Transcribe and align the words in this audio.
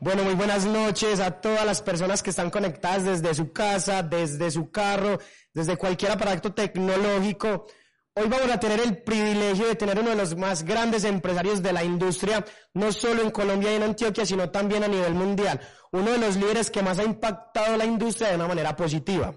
Bueno, 0.00 0.22
muy 0.22 0.34
buenas 0.34 0.64
noches 0.64 1.18
a 1.18 1.40
todas 1.40 1.66
las 1.66 1.82
personas 1.82 2.22
que 2.22 2.30
están 2.30 2.50
conectadas 2.50 3.04
desde 3.04 3.34
su 3.34 3.52
casa, 3.52 4.00
desde 4.04 4.48
su 4.52 4.70
carro, 4.70 5.18
desde 5.52 5.76
cualquier 5.76 6.12
aparato 6.12 6.54
tecnológico. 6.54 7.66
Hoy 8.14 8.28
vamos 8.28 8.48
a 8.48 8.60
tener 8.60 8.78
el 8.78 9.02
privilegio 9.02 9.66
de 9.66 9.74
tener 9.74 9.98
uno 9.98 10.10
de 10.10 10.16
los 10.16 10.36
más 10.36 10.62
grandes 10.62 11.02
empresarios 11.02 11.64
de 11.64 11.72
la 11.72 11.82
industria, 11.82 12.44
no 12.74 12.92
solo 12.92 13.22
en 13.22 13.32
Colombia 13.32 13.72
y 13.72 13.74
en 13.74 13.82
Antioquia, 13.82 14.24
sino 14.24 14.50
también 14.50 14.84
a 14.84 14.88
nivel 14.88 15.14
mundial. 15.14 15.60
Uno 15.90 16.12
de 16.12 16.18
los 16.18 16.36
líderes 16.36 16.70
que 16.70 16.80
más 16.82 17.00
ha 17.00 17.04
impactado 17.04 17.76
la 17.76 17.84
industria 17.84 18.28
de 18.28 18.36
una 18.36 18.46
manera 18.46 18.76
positiva. 18.76 19.34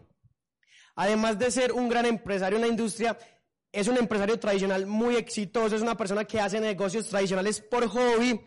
Además 0.95 1.39
de 1.39 1.49
ser 1.49 1.71
un 1.71 1.89
gran 1.89 2.05
empresario 2.05 2.57
en 2.57 2.61
la 2.61 2.67
industria, 2.67 3.17
es 3.71 3.87
un 3.87 3.97
empresario 3.97 4.37
tradicional 4.39 4.85
muy 4.85 5.15
exitoso, 5.15 5.75
es 5.75 5.81
una 5.81 5.97
persona 5.97 6.23
que 6.23 6.39
hace 6.39 6.59
negocios 6.59 7.07
tradicionales 7.07 7.61
por 7.61 7.87
hobby 7.87 8.39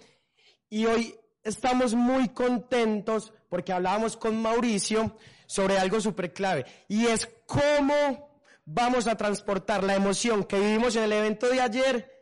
y 0.69 0.87
hoy 0.87 1.19
estamos 1.45 1.95
muy 1.95 2.31
contentos 2.31 3.33
porque 3.49 3.73
hablábamos 3.73 4.17
con 4.17 4.41
Mauricio 4.41 5.17
sobre 5.47 5.79
algo 5.79 6.01
súper 6.01 6.33
clave 6.33 6.65
y 6.89 7.07
es 7.07 7.29
cómo 7.47 8.31
vamos 8.65 9.07
a 9.07 9.17
transportar 9.17 9.85
la 9.85 9.95
emoción 9.95 10.45
que 10.45 10.59
vivimos 10.59 10.97
en 10.97 11.05
el 11.05 11.13
evento 11.13 11.49
de 11.49 11.61
ayer 11.61 12.14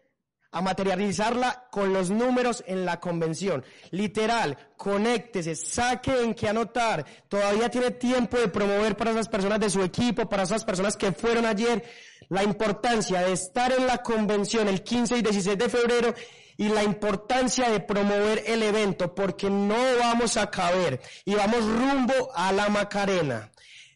a 0.53 0.61
materializarla 0.61 1.67
con 1.71 1.93
los 1.93 2.11
números 2.11 2.63
en 2.67 2.85
la 2.85 3.01
convención. 3.01 3.65
Literal, 3.91 4.57
conéctese, 4.77 5.57
saque 5.57 6.23
en 6.23 6.35
qué 6.35 6.49
anotar. 6.49 7.05
Todavía 7.29 7.71
tiene 7.71 7.91
tiempo 7.93 8.39
de 8.39 8.49
promover 8.49 8.97
para 8.97 9.13
esas 9.13 9.29
personas 9.29 9.61
de 9.61 9.71
su 9.71 9.83
equipo, 9.83 10.29
para 10.29 10.43
esas 10.43 10.65
personas 10.65 10.97
que 10.97 11.13
fueron 11.13 11.47
ayer, 11.47 11.83
la 12.29 12.45
importancia 12.45 13.23
de 13.23 13.33
estar 13.33 13.73
en 13.73 13.87
la 13.87 13.99
convención 13.99 14.69
el 14.69 14.83
15 14.83 15.19
y 15.19 15.23
16 15.23 15.59
de 15.59 15.69
febrero 15.69 16.15
y 16.59 16.69
la 16.69 16.85
importancia 16.85 17.71
de 17.71 17.81
promover 17.81 18.45
el 18.47 18.63
evento 18.63 19.15
porque 19.15 19.49
no 19.49 19.77
vamos 19.99 20.37
a 20.37 20.51
caber 20.51 21.01
y 21.25 21.35
vamos 21.35 21.65
rumbo 21.65 22.31
a 22.35 22.53
la 22.53 22.69
Macarena. 22.69 23.52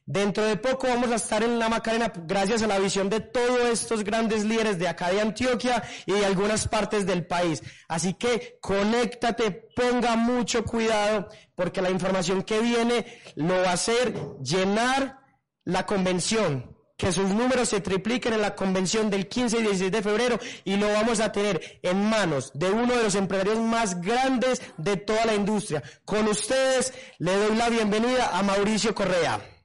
Dentro 0.09 0.45
de 0.45 0.57
poco 0.57 0.87
vamos 0.87 1.11
a 1.11 1.17
estar 1.17 1.43
en 1.43 1.59
la 1.59 1.69
Macarena 1.69 2.13
gracias 2.15 2.63
a 2.63 2.69
la 2.69 2.79
visión 2.79 3.11
de 3.11 3.19
todos 3.19 3.69
estos 3.69 4.05
grandes 4.05 4.45
líderes 4.45 4.79
de 4.79 4.87
acá 4.87 5.11
de 5.11 5.21
Antioquia 5.21 5.83
y 6.07 6.13
de 6.13 6.25
algunas 6.25 6.69
partes 6.69 7.07
del 7.07 7.27
país. 7.27 7.61
Así 7.89 8.15
que 8.15 8.57
conéctate, 8.61 9.51
ponga 9.75 10.15
mucho 10.15 10.65
cuidado 10.65 11.29
porque 11.57 11.83
la 11.83 11.91
información 11.91 12.45
que 12.45 12.61
viene 12.61 13.05
lo 13.35 13.57
va 13.63 13.71
a 13.71 13.73
hacer 13.73 14.15
llenar 14.41 15.19
la 15.65 15.85
convención 15.87 16.77
que 16.97 17.11
sus 17.11 17.29
números 17.31 17.69
se 17.71 17.81
tripliquen 17.81 18.35
en 18.35 18.43
la 18.43 18.55
convención 18.55 19.11
del 19.11 19.27
15 19.27 19.59
y 19.59 19.63
16 19.63 19.91
de 19.91 20.03
febrero 20.03 20.39
y 20.65 20.77
lo 20.77 20.87
vamos 20.93 21.19
a 21.19 21.33
tener 21.33 21.81
en 21.83 22.09
manos 22.09 22.53
de 22.55 22.71
uno 22.71 22.97
de 22.97 23.03
los 23.03 23.17
empresarios 23.17 23.59
más 23.59 24.01
grandes 24.01 24.63
de 24.79 24.97
toda 24.97 25.27
la 25.27 25.35
industria. 25.35 25.83
Con 26.05 26.29
ustedes 26.29 26.95
le 27.19 27.37
doy 27.37 27.57
la 27.57 27.69
bienvenida 27.71 28.39
a 28.39 28.45
Mauricio 28.45 28.95
Correa. 28.95 29.56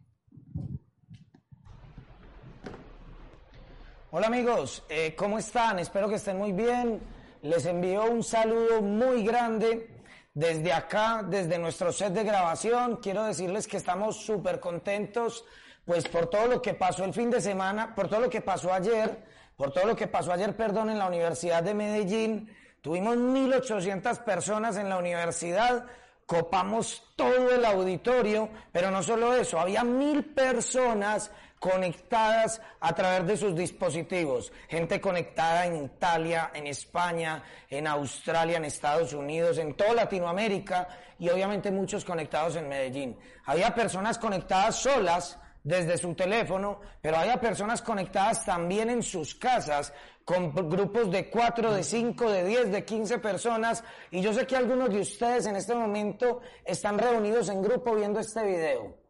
Hola 4.13 4.27
amigos, 4.27 4.83
eh, 4.89 5.15
¿cómo 5.15 5.39
están? 5.39 5.79
Espero 5.79 6.09
que 6.09 6.15
estén 6.15 6.37
muy 6.37 6.51
bien. 6.51 6.99
Les 7.43 7.65
envío 7.65 8.03
un 8.11 8.25
saludo 8.25 8.81
muy 8.81 9.23
grande 9.23 9.89
desde 10.33 10.73
acá, 10.73 11.23
desde 11.25 11.57
nuestro 11.57 11.93
set 11.93 12.11
de 12.11 12.25
grabación. 12.25 12.97
Quiero 12.97 13.23
decirles 13.23 13.69
que 13.69 13.77
estamos 13.77 14.17
súper 14.17 14.59
contentos 14.59 15.45
pues 15.85 16.09
por 16.09 16.29
todo 16.29 16.47
lo 16.47 16.61
que 16.61 16.73
pasó 16.73 17.05
el 17.05 17.13
fin 17.13 17.29
de 17.29 17.39
semana, 17.39 17.95
por 17.95 18.09
todo 18.09 18.19
lo 18.19 18.29
que 18.29 18.41
pasó 18.41 18.73
ayer, 18.73 19.23
por 19.55 19.71
todo 19.71 19.85
lo 19.85 19.95
que 19.95 20.07
pasó 20.07 20.33
ayer, 20.33 20.57
perdón, 20.57 20.89
en 20.89 20.99
la 20.99 21.07
Universidad 21.07 21.63
de 21.63 21.73
Medellín, 21.73 22.53
tuvimos 22.81 23.15
1.800 23.15 24.25
personas 24.25 24.75
en 24.75 24.89
la 24.89 24.97
universidad, 24.97 25.85
copamos 26.25 27.01
todo 27.15 27.49
el 27.49 27.63
auditorio, 27.63 28.49
pero 28.73 28.91
no 28.91 29.03
solo 29.03 29.33
eso, 29.35 29.57
había 29.57 29.85
mil 29.85 30.25
personas 30.25 31.31
conectadas 31.61 32.59
a 32.79 32.91
través 32.95 33.27
de 33.27 33.37
sus 33.37 33.55
dispositivos. 33.55 34.51
Gente 34.67 34.99
conectada 34.99 35.67
en 35.67 35.85
Italia, 35.85 36.49
en 36.55 36.65
España, 36.65 37.43
en 37.69 37.85
Australia, 37.85 38.57
en 38.57 38.65
Estados 38.65 39.13
Unidos, 39.13 39.59
en 39.59 39.75
toda 39.75 39.93
Latinoamérica 39.93 40.87
y 41.19 41.29
obviamente 41.29 41.69
muchos 41.69 42.03
conectados 42.03 42.55
en 42.55 42.67
Medellín. 42.67 43.15
Había 43.45 43.75
personas 43.75 44.17
conectadas 44.17 44.77
solas 44.77 45.37
desde 45.63 45.99
su 45.99 46.15
teléfono, 46.15 46.79
pero 46.99 47.17
había 47.17 47.39
personas 47.39 47.83
conectadas 47.83 48.43
también 48.43 48.89
en 48.89 49.03
sus 49.03 49.35
casas 49.35 49.93
con 50.25 50.55
grupos 50.67 51.11
de 51.11 51.29
cuatro, 51.29 51.75
de 51.75 51.83
cinco, 51.83 52.27
de 52.31 52.43
diez, 52.43 52.71
de 52.71 52.83
quince 52.83 53.19
personas 53.19 53.83
y 54.09 54.19
yo 54.19 54.33
sé 54.33 54.47
que 54.47 54.55
algunos 54.55 54.89
de 54.89 55.01
ustedes 55.01 55.45
en 55.45 55.55
este 55.55 55.75
momento 55.75 56.41
están 56.65 56.97
reunidos 56.97 57.49
en 57.49 57.61
grupo 57.61 57.93
viendo 57.93 58.19
este 58.19 58.43
video. 58.43 59.00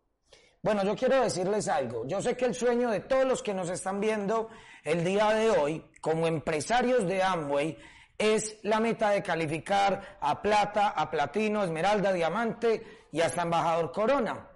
Bueno, 0.63 0.83
yo 0.83 0.95
quiero 0.95 1.19
decirles 1.21 1.67
algo. 1.67 2.05
Yo 2.05 2.21
sé 2.21 2.37
que 2.37 2.45
el 2.45 2.53
sueño 2.53 2.91
de 2.91 2.99
todos 2.99 3.25
los 3.25 3.41
que 3.41 3.53
nos 3.53 3.69
están 3.69 3.99
viendo 3.99 4.49
el 4.83 5.03
día 5.03 5.31
de 5.31 5.49
hoy, 5.49 5.85
como 6.01 6.27
empresarios 6.27 7.07
de 7.07 7.23
Amway, 7.23 7.77
es 8.15 8.59
la 8.61 8.79
meta 8.79 9.09
de 9.09 9.23
calificar 9.23 10.19
a 10.21 10.39
plata, 10.39 10.89
a 10.89 11.09
platino, 11.09 11.63
esmeralda, 11.63 12.13
diamante 12.13 13.07
y 13.11 13.21
hasta 13.21 13.41
embajador 13.41 13.91
corona. 13.91 14.49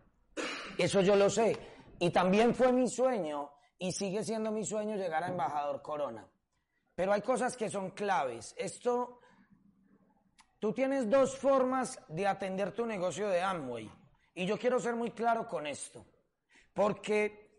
Eso 0.78 1.02
yo 1.02 1.16
lo 1.16 1.28
sé. 1.28 1.58
Y 1.98 2.12
también 2.12 2.54
fue 2.54 2.72
mi 2.72 2.88
sueño 2.88 3.50
y 3.80 3.92
sigue 3.92 4.24
siendo 4.24 4.52
mi 4.52 4.64
sueño 4.64 4.96
llegar 4.96 5.24
a 5.24 5.30
embajador 5.30 5.82
corona. 5.82 6.28
Pero 6.94 7.14
hay 7.14 7.22
cosas 7.22 7.58
que 7.58 7.70
son 7.70 7.90
claves. 7.90 8.54
Esto, 8.60 9.22
tú 10.60 10.72
tienes 10.72 11.10
dos 11.10 11.36
formas 11.36 12.00
de 12.10 12.28
atender 12.28 12.74
tu 12.74 12.86
negocio 12.86 13.28
de 13.28 13.42
Amway. 13.42 13.92
Y 14.36 14.46
yo 14.46 14.60
quiero 14.60 14.80
ser 14.80 14.96
muy 14.96 15.12
claro 15.12 15.48
con 15.48 15.66
esto. 15.66 16.06
Porque 16.74 17.50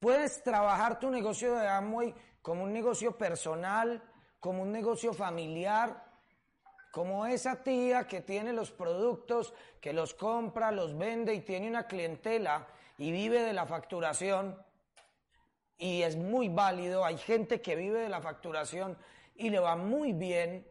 puedes 0.00 0.42
trabajar 0.42 0.98
tu 0.98 1.10
negocio 1.10 1.54
de 1.54 1.68
Amway 1.68 2.14
como 2.40 2.64
un 2.64 2.72
negocio 2.72 3.16
personal, 3.16 4.02
como 4.40 4.62
un 4.62 4.72
negocio 4.72 5.12
familiar, 5.12 6.08
como 6.90 7.26
esa 7.26 7.62
tía 7.62 8.06
que 8.06 8.22
tiene 8.22 8.54
los 8.54 8.70
productos, 8.70 9.52
que 9.80 9.92
los 9.92 10.14
compra, 10.14 10.72
los 10.72 10.96
vende 10.96 11.34
y 11.34 11.42
tiene 11.42 11.68
una 11.68 11.86
clientela 11.86 12.66
y 12.96 13.12
vive 13.12 13.42
de 13.42 13.52
la 13.52 13.66
facturación. 13.66 14.56
Y 15.76 16.02
es 16.02 16.16
muy 16.16 16.48
válido, 16.48 17.04
hay 17.04 17.18
gente 17.18 17.60
que 17.60 17.76
vive 17.76 18.00
de 18.00 18.08
la 18.08 18.22
facturación 18.22 18.96
y 19.34 19.50
le 19.50 19.60
va 19.60 19.76
muy 19.76 20.14
bien. 20.14 20.66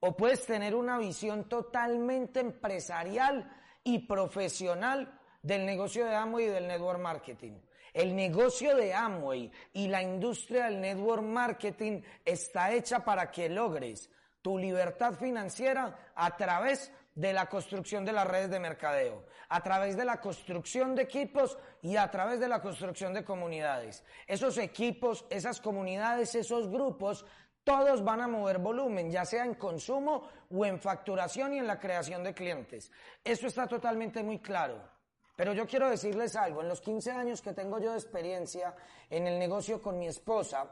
O 0.00 0.16
puedes 0.16 0.46
tener 0.46 0.74
una 0.74 0.96
visión 0.96 1.48
totalmente 1.48 2.40
empresarial 2.40 3.59
y 3.84 4.00
profesional 4.06 5.18
del 5.42 5.64
negocio 5.64 6.04
de 6.04 6.14
Amway 6.14 6.46
y 6.46 6.48
del 6.48 6.66
network 6.66 7.00
marketing. 7.00 7.60
El 7.92 8.14
negocio 8.14 8.76
de 8.76 8.94
Amway 8.94 9.50
y 9.72 9.88
la 9.88 10.02
industria 10.02 10.66
del 10.66 10.80
network 10.80 11.22
marketing 11.22 12.02
está 12.24 12.72
hecha 12.72 13.04
para 13.04 13.30
que 13.30 13.48
logres 13.48 14.10
tu 14.42 14.58
libertad 14.58 15.14
financiera 15.14 16.12
a 16.14 16.36
través 16.36 16.92
de 17.14 17.32
la 17.32 17.46
construcción 17.46 18.04
de 18.04 18.12
las 18.12 18.26
redes 18.26 18.50
de 18.50 18.60
mercadeo, 18.60 19.26
a 19.48 19.62
través 19.62 19.96
de 19.96 20.04
la 20.04 20.20
construcción 20.20 20.94
de 20.94 21.02
equipos 21.02 21.58
y 21.82 21.96
a 21.96 22.10
través 22.10 22.40
de 22.40 22.48
la 22.48 22.62
construcción 22.62 23.12
de 23.12 23.24
comunidades. 23.24 24.04
Esos 24.26 24.56
equipos, 24.58 25.26
esas 25.28 25.60
comunidades, 25.60 26.34
esos 26.34 26.68
grupos 26.68 27.26
todos 27.70 28.02
van 28.02 28.20
a 28.20 28.26
mover 28.26 28.58
volumen, 28.58 29.12
ya 29.12 29.24
sea 29.24 29.44
en 29.44 29.54
consumo 29.54 30.24
o 30.50 30.66
en 30.66 30.80
facturación 30.80 31.54
y 31.54 31.58
en 31.58 31.68
la 31.68 31.78
creación 31.78 32.24
de 32.24 32.34
clientes. 32.34 32.90
Eso 33.22 33.46
está 33.46 33.68
totalmente 33.68 34.24
muy 34.24 34.40
claro. 34.40 34.82
Pero 35.36 35.52
yo 35.52 35.68
quiero 35.68 35.88
decirles 35.88 36.34
algo, 36.34 36.62
en 36.62 36.68
los 36.68 36.80
15 36.80 37.12
años 37.12 37.40
que 37.40 37.52
tengo 37.52 37.78
yo 37.78 37.92
de 37.92 37.98
experiencia 37.98 38.74
en 39.08 39.28
el 39.28 39.38
negocio 39.38 39.80
con 39.80 40.00
mi 40.00 40.08
esposa, 40.08 40.68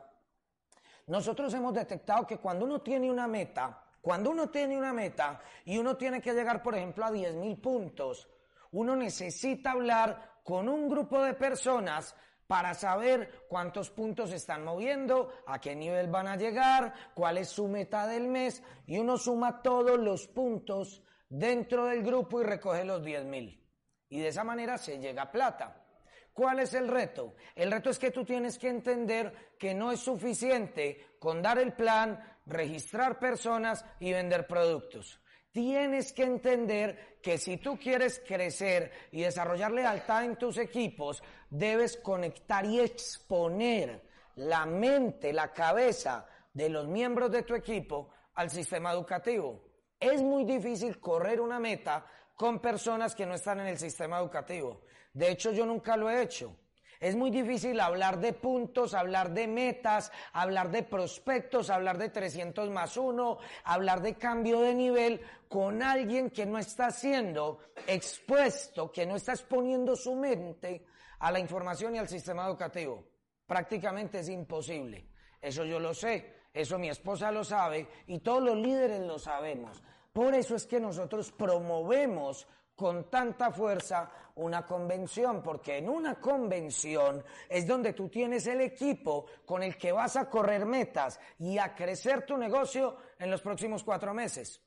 nosotros 1.06 1.54
hemos 1.54 1.72
detectado 1.72 2.26
que 2.26 2.38
cuando 2.38 2.64
uno 2.64 2.81
tiene 2.81 3.09
una 3.09 3.28
meta, 3.28 3.80
cuando 4.03 4.30
uno 4.30 4.50
tiene 4.50 4.76
una 4.76 4.92
meta 4.92 5.41
y 5.66 5.78
uno 5.78 5.97
tiene 5.97 6.20
que 6.20 6.34
llegar, 6.34 6.65
por 6.65 6.75
ejemplo, 6.75 7.04
a 7.04 7.12
10 7.12 7.36
mil 7.36 7.59
puntos, 7.59 8.28
uno 8.72 8.97
necesita 8.97 9.71
hablar 9.71 10.41
con 10.42 10.68
un 10.68 10.89
grupo 10.89 11.22
de 11.22 11.34
personas 11.34 12.16
para 12.48 12.74
saber 12.74 13.45
cuántos 13.47 13.91
puntos 13.91 14.33
están 14.33 14.65
moviendo, 14.65 15.30
a 15.47 15.60
qué 15.60 15.77
nivel 15.77 16.09
van 16.09 16.27
a 16.27 16.36
llegar, 16.36 16.95
cuál 17.15 17.36
es 17.39 17.50
su 17.50 17.68
meta 17.68 18.09
del 18.09 18.27
mes, 18.27 18.62
y 18.86 18.98
uno 18.98 19.18
suma 19.18 19.62
todos 19.62 19.98
los 20.00 20.27
puntos 20.27 21.03
dentro 21.28 21.84
del 21.84 22.03
grupo 22.03 22.41
y 22.41 22.45
recoge 22.45 22.84
los 22.84 23.04
10 23.04 23.27
mil. 23.27 23.65
Y 24.09 24.21
de 24.21 24.28
esa 24.28 24.45
manera 24.45 24.78
se 24.78 24.98
llega 24.98 25.24
a 25.24 25.30
plata. 25.30 25.84
¿Cuál 26.33 26.60
es 26.60 26.72
el 26.72 26.89
reto? 26.89 27.34
El 27.54 27.71
reto 27.71 27.91
es 27.91 27.98
que 27.98 28.12
tú 28.12 28.24
tienes 28.24 28.59
que 28.59 28.68
entender 28.68 29.56
que 29.59 29.74
no 29.74 29.92
es 29.92 30.01
suficiente 30.01 31.16
con 31.18 31.42
dar 31.42 31.59
el 31.59 31.74
plan, 31.74 32.18
registrar 32.47 33.18
personas 33.18 33.84
y 34.01 34.12
vender 34.12 34.47
productos. 34.47 35.21
Tienes 35.59 36.13
que 36.13 36.22
entender 36.22 37.19
que 37.21 37.37
si 37.37 37.57
tú 37.57 37.77
quieres 37.77 38.22
crecer 38.25 38.93
y 39.10 39.22
desarrollar 39.22 39.72
lealtad 39.72 40.25
en 40.25 40.37
tus 40.37 40.57
equipos, 40.57 41.21
debes 41.51 41.97
conectar 41.97 42.65
y 42.65 42.78
exponer 42.78 44.01
la 44.37 44.65
mente, 44.66 45.33
la 45.33 45.53
cabeza 45.53 46.28
de 46.55 46.69
los 46.69 46.87
miembros 46.87 47.33
de 47.33 47.43
tu 47.43 47.57
equipo 47.57 48.10
al 48.37 48.51
sistema 48.51 48.93
educativo. 48.93 49.65
Es 49.99 50.22
muy 50.22 50.45
difícil 50.45 51.01
correr 51.01 51.41
una 51.41 51.59
meta 51.59 52.07
con 52.37 52.61
personas 52.61 53.16
que 53.16 53.27
no 53.27 53.34
están 53.34 53.59
en 53.59 53.66
el 53.66 53.78
sistema 53.78 54.21
educativo. 54.21 54.83
De 55.13 55.28
hecho, 55.28 55.51
yo 55.51 55.66
nunca 55.66 55.97
lo 55.97 56.09
he 56.09 56.22
hecho. 56.22 56.54
Es 57.00 57.15
muy 57.15 57.30
difícil 57.30 57.78
hablar 57.78 58.18
de 58.18 58.33
puntos, 58.33 58.92
hablar 58.92 59.33
de 59.33 59.47
metas, 59.47 60.10
hablar 60.33 60.71
de 60.71 60.83
prospectos, 60.83 61.71
hablar 61.71 61.97
de 61.97 62.09
300 62.09 62.71
más 62.71 62.97
1, 62.97 63.39
hablar 63.65 64.03
de 64.03 64.15
cambio 64.16 64.60
de 64.60 64.74
nivel 64.74 65.21
con 65.48 65.83
alguien 65.83 66.30
que 66.30 66.45
no 66.45 66.59
está 66.59 66.91
siendo 66.91 67.60
expuesto, 67.86 68.91
que 68.91 69.06
no 69.06 69.15
está 69.15 69.33
exponiendo 69.33 69.95
su 69.95 70.16
mente 70.16 70.84
a 71.21 71.30
la 71.30 71.39
información 71.39 71.95
y 71.95 71.98
al 71.98 72.09
sistema 72.09 72.47
educativo. 72.47 73.04
Prácticamente 73.47 74.18
es 74.18 74.28
imposible. 74.28 75.06
Eso 75.41 75.65
yo 75.65 75.78
lo 75.78 75.94
sé, 75.94 76.34
eso 76.53 76.78
mi 76.78 76.89
esposa 76.89 77.30
lo 77.30 77.44
sabe 77.44 77.86
y 78.09 78.18
todos 78.18 78.42
los 78.42 78.56
líderes 78.56 79.01
lo 79.01 79.21
sabemos. 79.21 79.83
Por 80.12 80.34
eso 80.34 80.56
es 80.56 80.66
que 80.66 80.80
nosotros 80.80 81.30
promovemos 81.30 82.48
con 82.78 83.10
tanta 83.10 83.51
fuerza 83.51 84.09
una 84.36 84.65
convención, 84.65 85.42
porque 85.42 85.78
en 85.78 85.89
una 85.89 86.15
convención 86.21 87.25
es 87.48 87.66
donde 87.66 87.92
tú 87.92 88.09
tienes 88.09 88.47
el 88.47 88.60
equipo 88.60 89.27
con 89.45 89.65
el 89.65 89.77
que 89.77 89.91
vas 89.91 90.15
a 90.15 90.30
correr 90.30 90.65
metas 90.65 91.19
y 91.41 91.59
a 91.59 91.75
crecer 91.75 92.25
tu 92.25 92.36
negocio 92.36 92.97
en 93.19 93.33
los 93.33 93.42
próximos 93.42 93.83
cuatro 93.83 94.15
meses. 94.15 94.63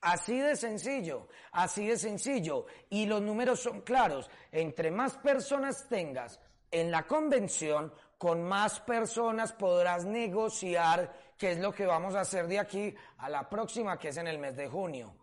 Así 0.00 0.36
de 0.40 0.56
sencillo, 0.56 1.28
así 1.52 1.86
de 1.86 1.96
sencillo. 1.96 2.66
Y 2.90 3.06
los 3.06 3.22
números 3.22 3.60
son 3.60 3.82
claros. 3.82 4.28
Entre 4.50 4.90
más 4.90 5.16
personas 5.18 5.88
tengas 5.88 6.40
en 6.72 6.90
la 6.90 7.04
convención, 7.06 7.94
con 8.18 8.42
más 8.42 8.80
personas 8.80 9.52
podrás 9.52 10.04
negociar, 10.04 11.34
que 11.38 11.52
es 11.52 11.58
lo 11.58 11.72
que 11.72 11.86
vamos 11.86 12.16
a 12.16 12.22
hacer 12.22 12.48
de 12.48 12.58
aquí 12.58 12.92
a 13.18 13.28
la 13.28 13.48
próxima, 13.48 13.96
que 13.96 14.08
es 14.08 14.16
en 14.16 14.26
el 14.26 14.40
mes 14.40 14.56
de 14.56 14.66
junio. 14.66 15.14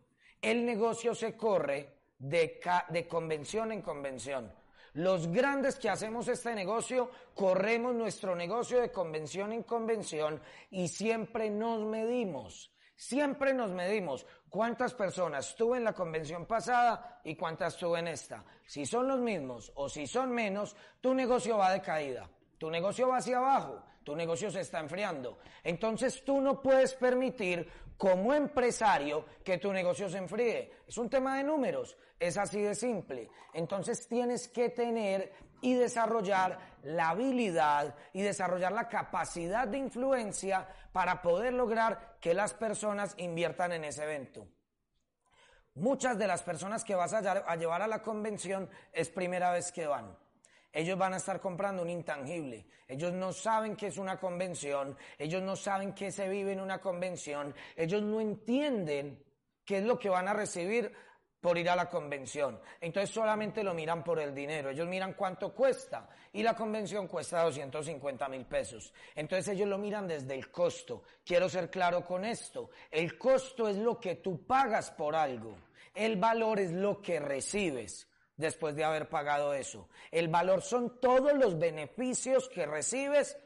El 0.41 0.65
negocio 0.65 1.13
se 1.13 1.35
corre 1.35 2.00
de, 2.21 3.07
convención 3.09 3.71
en 3.71 3.81
convención. 3.81 4.53
Los 4.93 5.27
grandes 5.27 5.77
que 5.77 5.89
hacemos 5.89 6.27
este 6.27 6.53
negocio, 6.53 7.09
corremos 7.33 7.95
nuestro 7.95 8.35
negocio 8.35 8.79
de 8.79 8.91
convención 8.91 9.53
en 9.53 9.63
convención 9.63 10.41
y 10.69 10.87
siempre 10.87 11.49
nos 11.49 11.81
medimos. 11.81 12.71
Siempre 12.95 13.53
nos 13.53 13.71
medimos 13.71 14.27
cuántas 14.47 14.93
personas 14.93 15.55
tuve 15.55 15.77
en 15.77 15.85
la 15.85 15.93
convención 15.93 16.45
pasada 16.45 17.21
y 17.23 17.35
cuántas 17.35 17.75
tuve 17.77 17.99
en 17.99 18.09
esta. 18.09 18.45
Si 18.65 18.85
son 18.85 19.07
los 19.07 19.19
mismos 19.19 19.71
o 19.73 19.89
si 19.89 20.05
son 20.05 20.29
menos, 20.29 20.75
tu 20.99 21.15
negocio 21.15 21.57
va 21.57 21.71
de 21.71 21.81
caída. 21.81 22.29
Tu 22.59 22.69
negocio 22.69 23.07
va 23.07 23.17
hacia 23.17 23.37
abajo, 23.37 23.83
tu 24.03 24.15
negocio 24.15 24.51
se 24.51 24.59
está 24.59 24.79
enfriando. 24.79 25.39
Entonces 25.63 26.23
tú 26.23 26.39
no 26.39 26.61
puedes 26.61 26.93
permitir 26.93 27.67
como 28.01 28.33
empresario 28.33 29.23
que 29.43 29.59
tu 29.59 29.71
negocio 29.71 30.09
se 30.09 30.17
enfríe. 30.17 30.71
Es 30.87 30.97
un 30.97 31.07
tema 31.07 31.37
de 31.37 31.43
números, 31.43 31.95
es 32.19 32.35
así 32.35 32.59
de 32.59 32.73
simple. 32.73 33.29
Entonces 33.53 34.07
tienes 34.07 34.47
que 34.47 34.69
tener 34.69 35.31
y 35.61 35.75
desarrollar 35.75 36.57
la 36.81 37.09
habilidad 37.09 37.93
y 38.11 38.23
desarrollar 38.23 38.71
la 38.71 38.89
capacidad 38.89 39.67
de 39.67 39.77
influencia 39.77 40.67
para 40.91 41.21
poder 41.21 41.53
lograr 41.53 42.17
que 42.19 42.33
las 42.33 42.55
personas 42.55 43.13
inviertan 43.17 43.71
en 43.71 43.83
ese 43.83 44.03
evento. 44.03 44.47
Muchas 45.75 46.17
de 46.17 46.25
las 46.25 46.41
personas 46.41 46.83
que 46.83 46.95
vas 46.95 47.13
a 47.13 47.55
llevar 47.55 47.83
a 47.83 47.87
la 47.87 48.01
convención 48.01 48.67
es 48.91 49.11
primera 49.11 49.51
vez 49.51 49.71
que 49.71 49.85
van. 49.85 50.17
Ellos 50.73 50.97
van 50.97 51.13
a 51.13 51.17
estar 51.17 51.39
comprando 51.39 51.81
un 51.81 51.89
intangible. 51.89 52.65
Ellos 52.87 53.11
no 53.13 53.33
saben 53.33 53.75
qué 53.75 53.87
es 53.87 53.97
una 53.97 54.17
convención. 54.17 54.97
Ellos 55.17 55.41
no 55.41 55.55
saben 55.55 55.93
qué 55.93 56.11
se 56.11 56.29
vive 56.29 56.53
en 56.53 56.61
una 56.61 56.79
convención. 56.79 57.53
Ellos 57.75 58.01
no 58.01 58.21
entienden 58.21 59.21
qué 59.65 59.79
es 59.79 59.83
lo 59.83 59.99
que 59.99 60.09
van 60.09 60.27
a 60.27 60.33
recibir 60.33 60.93
por 61.41 61.57
ir 61.57 61.69
a 61.69 61.75
la 61.75 61.89
convención. 61.89 62.59
Entonces 62.79 63.09
solamente 63.09 63.63
lo 63.63 63.73
miran 63.73 64.03
por 64.03 64.19
el 64.19 64.33
dinero. 64.33 64.69
Ellos 64.69 64.87
miran 64.87 65.13
cuánto 65.13 65.53
cuesta. 65.53 66.07
Y 66.33 66.43
la 66.43 66.55
convención 66.55 67.07
cuesta 67.07 67.43
250 67.43 68.29
mil 68.29 68.45
pesos. 68.45 68.93
Entonces 69.15 69.49
ellos 69.49 69.67
lo 69.67 69.77
miran 69.77 70.07
desde 70.07 70.35
el 70.35 70.49
costo. 70.49 71.03
Quiero 71.25 71.49
ser 71.49 71.69
claro 71.69 72.05
con 72.05 72.23
esto. 72.23 72.69
El 72.89 73.17
costo 73.17 73.67
es 73.67 73.75
lo 73.77 73.99
que 73.99 74.15
tú 74.15 74.45
pagas 74.45 74.91
por 74.91 75.15
algo. 75.15 75.57
El 75.93 76.15
valor 76.15 76.59
es 76.59 76.71
lo 76.71 77.01
que 77.01 77.19
recibes 77.19 78.07
después 78.41 78.75
de 78.75 78.83
haber 78.83 79.07
pagado 79.07 79.53
eso. 79.53 79.87
El 80.11 80.27
valor 80.27 80.61
son 80.61 80.99
todos 80.99 81.33
los 81.33 81.57
beneficios 81.57 82.49
que 82.49 82.65
recibes 82.65 83.37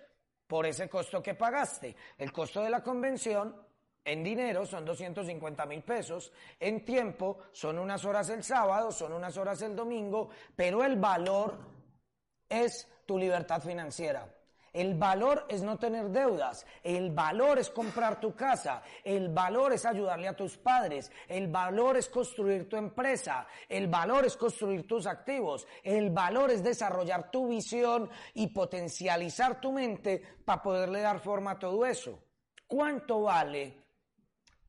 por 0.48 0.66
ese 0.66 0.90
costo 0.90 1.22
que 1.22 1.36
pagaste. 1.36 1.96
El 2.18 2.32
costo 2.32 2.62
de 2.62 2.70
la 2.70 2.82
convención 2.82 3.56
en 4.04 4.24
dinero 4.24 4.66
son 4.66 4.86
250 4.86 5.66
mil 5.66 5.84
pesos, 5.84 6.32
en 6.60 6.86
tiempo 6.86 7.40
son 7.52 7.80
unas 7.80 8.06
horas 8.06 8.30
el 8.30 8.44
sábado, 8.44 8.92
son 8.92 9.14
unas 9.14 9.36
horas 9.38 9.62
el 9.64 9.76
domingo, 9.76 10.30
pero 10.56 10.84
el 10.84 10.96
valor 10.96 11.58
es 12.48 12.88
tu 13.06 13.18
libertad 13.18 13.62
financiera. 13.62 14.32
El 14.75 14.95
valor 14.95 15.45
es 15.48 15.63
no 15.63 15.80
tener 15.80 16.10
deudas, 16.10 16.66
el 16.83 17.12
valor 17.12 17.60
es 17.60 17.69
comprar 17.69 18.19
tu 18.19 18.36
casa, 18.36 18.81
el 19.06 19.30
valor 19.30 19.72
es 19.72 19.86
ayudarle 19.86 20.27
a 20.27 20.36
tus 20.36 20.57
padres, 20.57 21.10
el 21.30 21.48
valor 21.48 21.95
es 21.95 22.10
construir 22.10 22.68
tu 22.68 22.75
empresa, 22.75 23.48
el 23.69 23.88
valor 23.88 24.25
es 24.25 24.36
construir 24.36 24.86
tus 24.86 25.07
activos, 25.07 25.66
el 25.81 26.10
valor 26.10 26.51
es 26.51 26.62
desarrollar 26.62 27.31
tu 27.31 27.48
visión 27.48 28.10
y 28.33 28.48
potencializar 28.48 29.62
tu 29.62 29.72
mente 29.72 30.22
para 30.44 30.62
poderle 30.62 31.00
dar 31.00 31.22
forma 31.22 31.51
a 31.51 31.60
todo 31.60 31.86
eso. 31.86 32.19
¿Cuánto 32.68 33.22
vale 33.22 33.81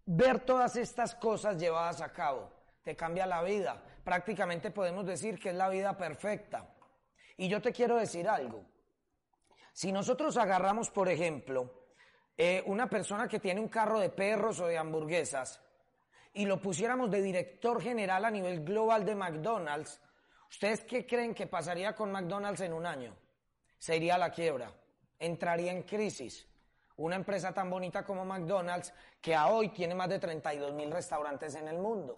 ver 0.04 0.38
todas 0.44 0.76
estas 0.76 1.16
cosas 1.16 1.58
llevadas 1.58 2.00
a 2.00 2.12
cabo? 2.12 2.52
Te 2.84 2.94
cambia 2.94 3.26
la 3.26 3.42
vida. 3.42 3.82
Prácticamente 4.04 4.70
podemos 4.70 5.04
decir 5.04 5.36
que 5.36 5.48
es 5.48 5.56
la 5.56 5.68
vida 5.68 5.96
perfecta. 5.96 6.72
Y 7.36 7.48
yo 7.48 7.60
te 7.60 7.72
quiero 7.72 7.96
decir 7.96 8.28
algo. 8.28 8.75
Si 9.76 9.92
nosotros 9.92 10.38
agarramos, 10.38 10.88
por 10.88 11.06
ejemplo, 11.06 11.70
eh, 12.34 12.62
una 12.64 12.88
persona 12.88 13.28
que 13.28 13.40
tiene 13.40 13.60
un 13.60 13.68
carro 13.68 14.00
de 14.00 14.08
perros 14.08 14.58
o 14.60 14.66
de 14.66 14.78
hamburguesas 14.78 15.60
y 16.32 16.46
lo 16.46 16.58
pusiéramos 16.58 17.10
de 17.10 17.20
director 17.20 17.82
general 17.82 18.24
a 18.24 18.30
nivel 18.30 18.64
global 18.64 19.04
de 19.04 19.14
McDonald's, 19.14 20.00
¿ustedes 20.48 20.80
qué 20.84 21.04
creen 21.04 21.34
que 21.34 21.46
pasaría 21.46 21.94
con 21.94 22.10
McDonald's 22.10 22.62
en 22.62 22.72
un 22.72 22.86
año? 22.86 23.14
Se 23.76 23.94
iría 23.94 24.16
la 24.16 24.30
quiebra, 24.30 24.72
entraría 25.18 25.72
en 25.72 25.82
crisis. 25.82 26.48
Una 26.96 27.16
empresa 27.16 27.52
tan 27.52 27.68
bonita 27.68 28.02
como 28.02 28.24
McDonald's 28.24 28.94
que 29.20 29.34
a 29.34 29.48
hoy 29.48 29.68
tiene 29.68 29.94
más 29.94 30.08
de 30.08 30.18
32 30.18 30.72
mil 30.72 30.90
restaurantes 30.90 31.54
en 31.54 31.68
el 31.68 31.76
mundo. 31.76 32.14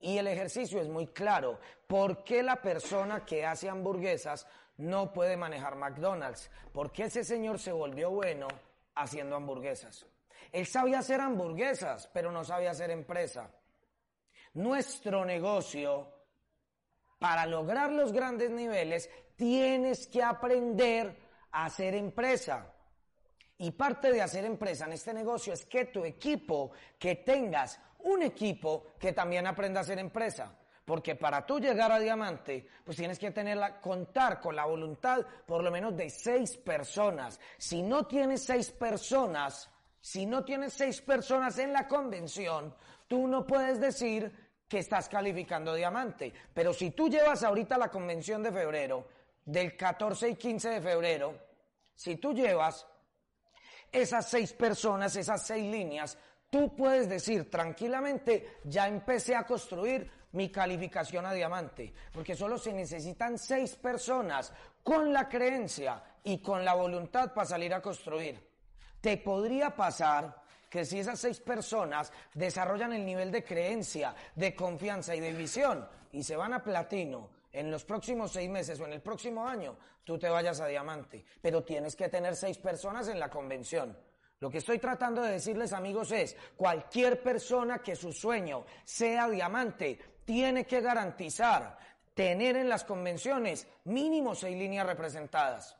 Y 0.00 0.16
el 0.16 0.26
ejercicio 0.26 0.80
es 0.80 0.88
muy 0.88 1.08
claro. 1.08 1.60
¿Por 1.86 2.24
qué 2.24 2.42
la 2.42 2.56
persona 2.56 3.26
que 3.26 3.44
hace 3.44 3.68
hamburguesas 3.68 4.46
no 4.76 5.12
puede 5.12 5.36
manejar 5.36 5.76
McDonald's, 5.76 6.50
porque 6.72 7.04
ese 7.04 7.24
señor 7.24 7.58
se 7.58 7.72
volvió 7.72 8.10
bueno 8.10 8.48
haciendo 8.94 9.36
hamburguesas. 9.36 10.06
Él 10.52 10.66
sabía 10.66 10.98
hacer 10.98 11.20
hamburguesas, 11.20 12.08
pero 12.12 12.30
no 12.30 12.44
sabía 12.44 12.70
hacer 12.70 12.90
empresa. 12.90 13.50
Nuestro 14.54 15.24
negocio, 15.24 16.08
para 17.18 17.46
lograr 17.46 17.90
los 17.90 18.12
grandes 18.12 18.50
niveles, 18.50 19.10
tienes 19.36 20.06
que 20.06 20.22
aprender 20.22 21.16
a 21.50 21.66
hacer 21.66 21.94
empresa. 21.94 22.72
Y 23.58 23.70
parte 23.72 24.12
de 24.12 24.22
hacer 24.22 24.44
empresa 24.44 24.84
en 24.86 24.92
este 24.92 25.14
negocio 25.14 25.52
es 25.52 25.64
que 25.64 25.86
tu 25.86 26.04
equipo, 26.04 26.72
que 26.98 27.16
tengas 27.16 27.80
un 28.00 28.22
equipo 28.22 28.88
que 28.98 29.12
también 29.12 29.46
aprenda 29.46 29.80
a 29.80 29.82
hacer 29.82 29.98
empresa. 29.98 30.52
Porque 30.84 31.16
para 31.16 31.46
tú 31.46 31.58
llegar 31.58 31.90
a 31.90 31.98
diamante, 31.98 32.66
pues 32.84 32.96
tienes 32.96 33.18
que 33.18 33.30
tenerla, 33.30 33.80
contar 33.80 34.40
con 34.40 34.54
la 34.54 34.66
voluntad 34.66 35.24
por 35.46 35.64
lo 35.64 35.70
menos 35.70 35.96
de 35.96 36.10
seis 36.10 36.56
personas. 36.58 37.40
Si 37.56 37.82
no 37.82 38.06
tienes 38.06 38.44
seis 38.44 38.70
personas, 38.70 39.70
si 40.00 40.26
no 40.26 40.44
tienes 40.44 40.74
seis 40.74 41.00
personas 41.00 41.58
en 41.58 41.72
la 41.72 41.88
convención, 41.88 42.74
tú 43.08 43.26
no 43.26 43.46
puedes 43.46 43.80
decir 43.80 44.30
que 44.68 44.80
estás 44.80 45.08
calificando 45.08 45.74
diamante. 45.74 46.32
Pero 46.52 46.74
si 46.74 46.90
tú 46.90 47.08
llevas 47.08 47.42
ahorita 47.42 47.78
la 47.78 47.90
convención 47.90 48.42
de 48.42 48.52
febrero, 48.52 49.08
del 49.44 49.76
14 49.76 50.30
y 50.30 50.34
15 50.36 50.68
de 50.68 50.80
febrero, 50.82 51.38
si 51.94 52.16
tú 52.16 52.34
llevas 52.34 52.86
esas 53.90 54.28
seis 54.28 54.52
personas, 54.52 55.16
esas 55.16 55.46
seis 55.46 55.70
líneas, 55.70 56.18
tú 56.50 56.74
puedes 56.74 57.08
decir 57.08 57.50
tranquilamente, 57.50 58.58
ya 58.64 58.88
empecé 58.88 59.34
a 59.36 59.46
construir 59.46 60.10
mi 60.34 60.50
calificación 60.50 61.26
a 61.26 61.32
diamante, 61.32 61.92
porque 62.12 62.36
solo 62.36 62.58
se 62.58 62.72
necesitan 62.72 63.38
seis 63.38 63.76
personas 63.76 64.52
con 64.82 65.12
la 65.12 65.28
creencia 65.28 66.02
y 66.22 66.38
con 66.38 66.64
la 66.64 66.74
voluntad 66.74 67.32
para 67.32 67.46
salir 67.46 67.72
a 67.72 67.80
construir. 67.80 68.40
Te 69.00 69.16
podría 69.18 69.74
pasar 69.74 70.42
que 70.68 70.84
si 70.84 70.98
esas 70.98 71.20
seis 71.20 71.40
personas 71.40 72.12
desarrollan 72.34 72.92
el 72.92 73.06
nivel 73.06 73.30
de 73.30 73.44
creencia, 73.44 74.14
de 74.34 74.54
confianza 74.54 75.14
y 75.14 75.20
de 75.20 75.32
visión 75.32 75.88
y 76.10 76.22
se 76.22 76.36
van 76.36 76.52
a 76.52 76.64
platino 76.64 77.30
en 77.52 77.70
los 77.70 77.84
próximos 77.84 78.32
seis 78.32 78.50
meses 78.50 78.80
o 78.80 78.86
en 78.86 78.94
el 78.94 79.00
próximo 79.00 79.46
año, 79.46 79.76
tú 80.02 80.18
te 80.18 80.28
vayas 80.28 80.60
a 80.60 80.66
diamante. 80.66 81.24
Pero 81.40 81.62
tienes 81.62 81.94
que 81.94 82.08
tener 82.08 82.34
seis 82.34 82.58
personas 82.58 83.06
en 83.06 83.20
la 83.20 83.30
convención. 83.30 83.96
Lo 84.40 84.50
que 84.50 84.58
estoy 84.58 84.78
tratando 84.78 85.22
de 85.22 85.32
decirles 85.32 85.72
amigos 85.72 86.10
es, 86.10 86.36
cualquier 86.56 87.22
persona 87.22 87.78
que 87.78 87.94
su 87.94 88.12
sueño 88.12 88.64
sea 88.84 89.28
diamante 89.28 90.13
tiene 90.24 90.66
que 90.66 90.80
garantizar 90.80 91.78
tener 92.14 92.56
en 92.56 92.68
las 92.68 92.84
convenciones 92.84 93.66
mínimo 93.84 94.34
seis 94.34 94.56
líneas 94.56 94.86
representadas. 94.86 95.76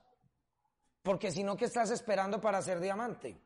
Porque 1.03 1.31
si 1.31 1.43
no, 1.45 1.57
¿qué 1.57 1.67
estás 1.67 1.91
esperando 1.91 2.41
para 2.41 2.63
ser 2.63 2.81
diamante? 2.81 3.37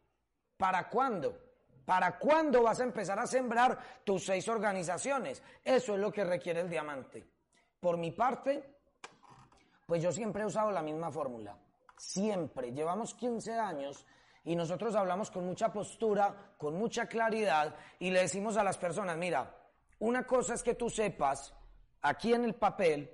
¿Para 0.56 0.88
cuándo? 0.88 1.38
¿Para 1.84 2.18
cuándo 2.18 2.62
vas 2.62 2.80
a 2.80 2.84
empezar 2.84 3.18
a 3.18 3.26
sembrar 3.26 3.78
tus 4.04 4.26
seis 4.26 4.46
organizaciones? 4.48 5.42
Eso 5.64 5.94
es 5.94 6.00
lo 6.00 6.12
que 6.12 6.24
requiere 6.24 6.60
el 6.60 6.70
diamante. 6.70 7.26
Por 7.80 7.96
mi 7.96 8.10
parte, 8.10 8.62
pues 9.86 10.02
yo 10.02 10.12
siempre 10.12 10.42
he 10.42 10.46
usado 10.46 10.70
la 10.70 10.82
misma 10.82 11.10
fórmula. 11.10 11.56
Siempre. 11.96 12.72
Llevamos 12.72 13.14
15 13.14 13.52
años 13.54 14.06
y 14.44 14.54
nosotros 14.54 14.94
hablamos 14.94 15.30
con 15.30 15.46
mucha 15.46 15.72
postura, 15.72 16.52
con 16.56 16.74
mucha 16.74 17.06
claridad 17.06 17.74
y 17.98 18.10
le 18.10 18.20
decimos 18.20 18.56
a 18.56 18.64
las 18.64 18.78
personas, 18.78 19.16
mira, 19.16 19.57
una 20.00 20.26
cosa 20.26 20.54
es 20.54 20.62
que 20.62 20.74
tú 20.74 20.88
sepas 20.90 21.54
aquí 22.02 22.32
en 22.32 22.44
el 22.44 22.54
papel 22.54 23.10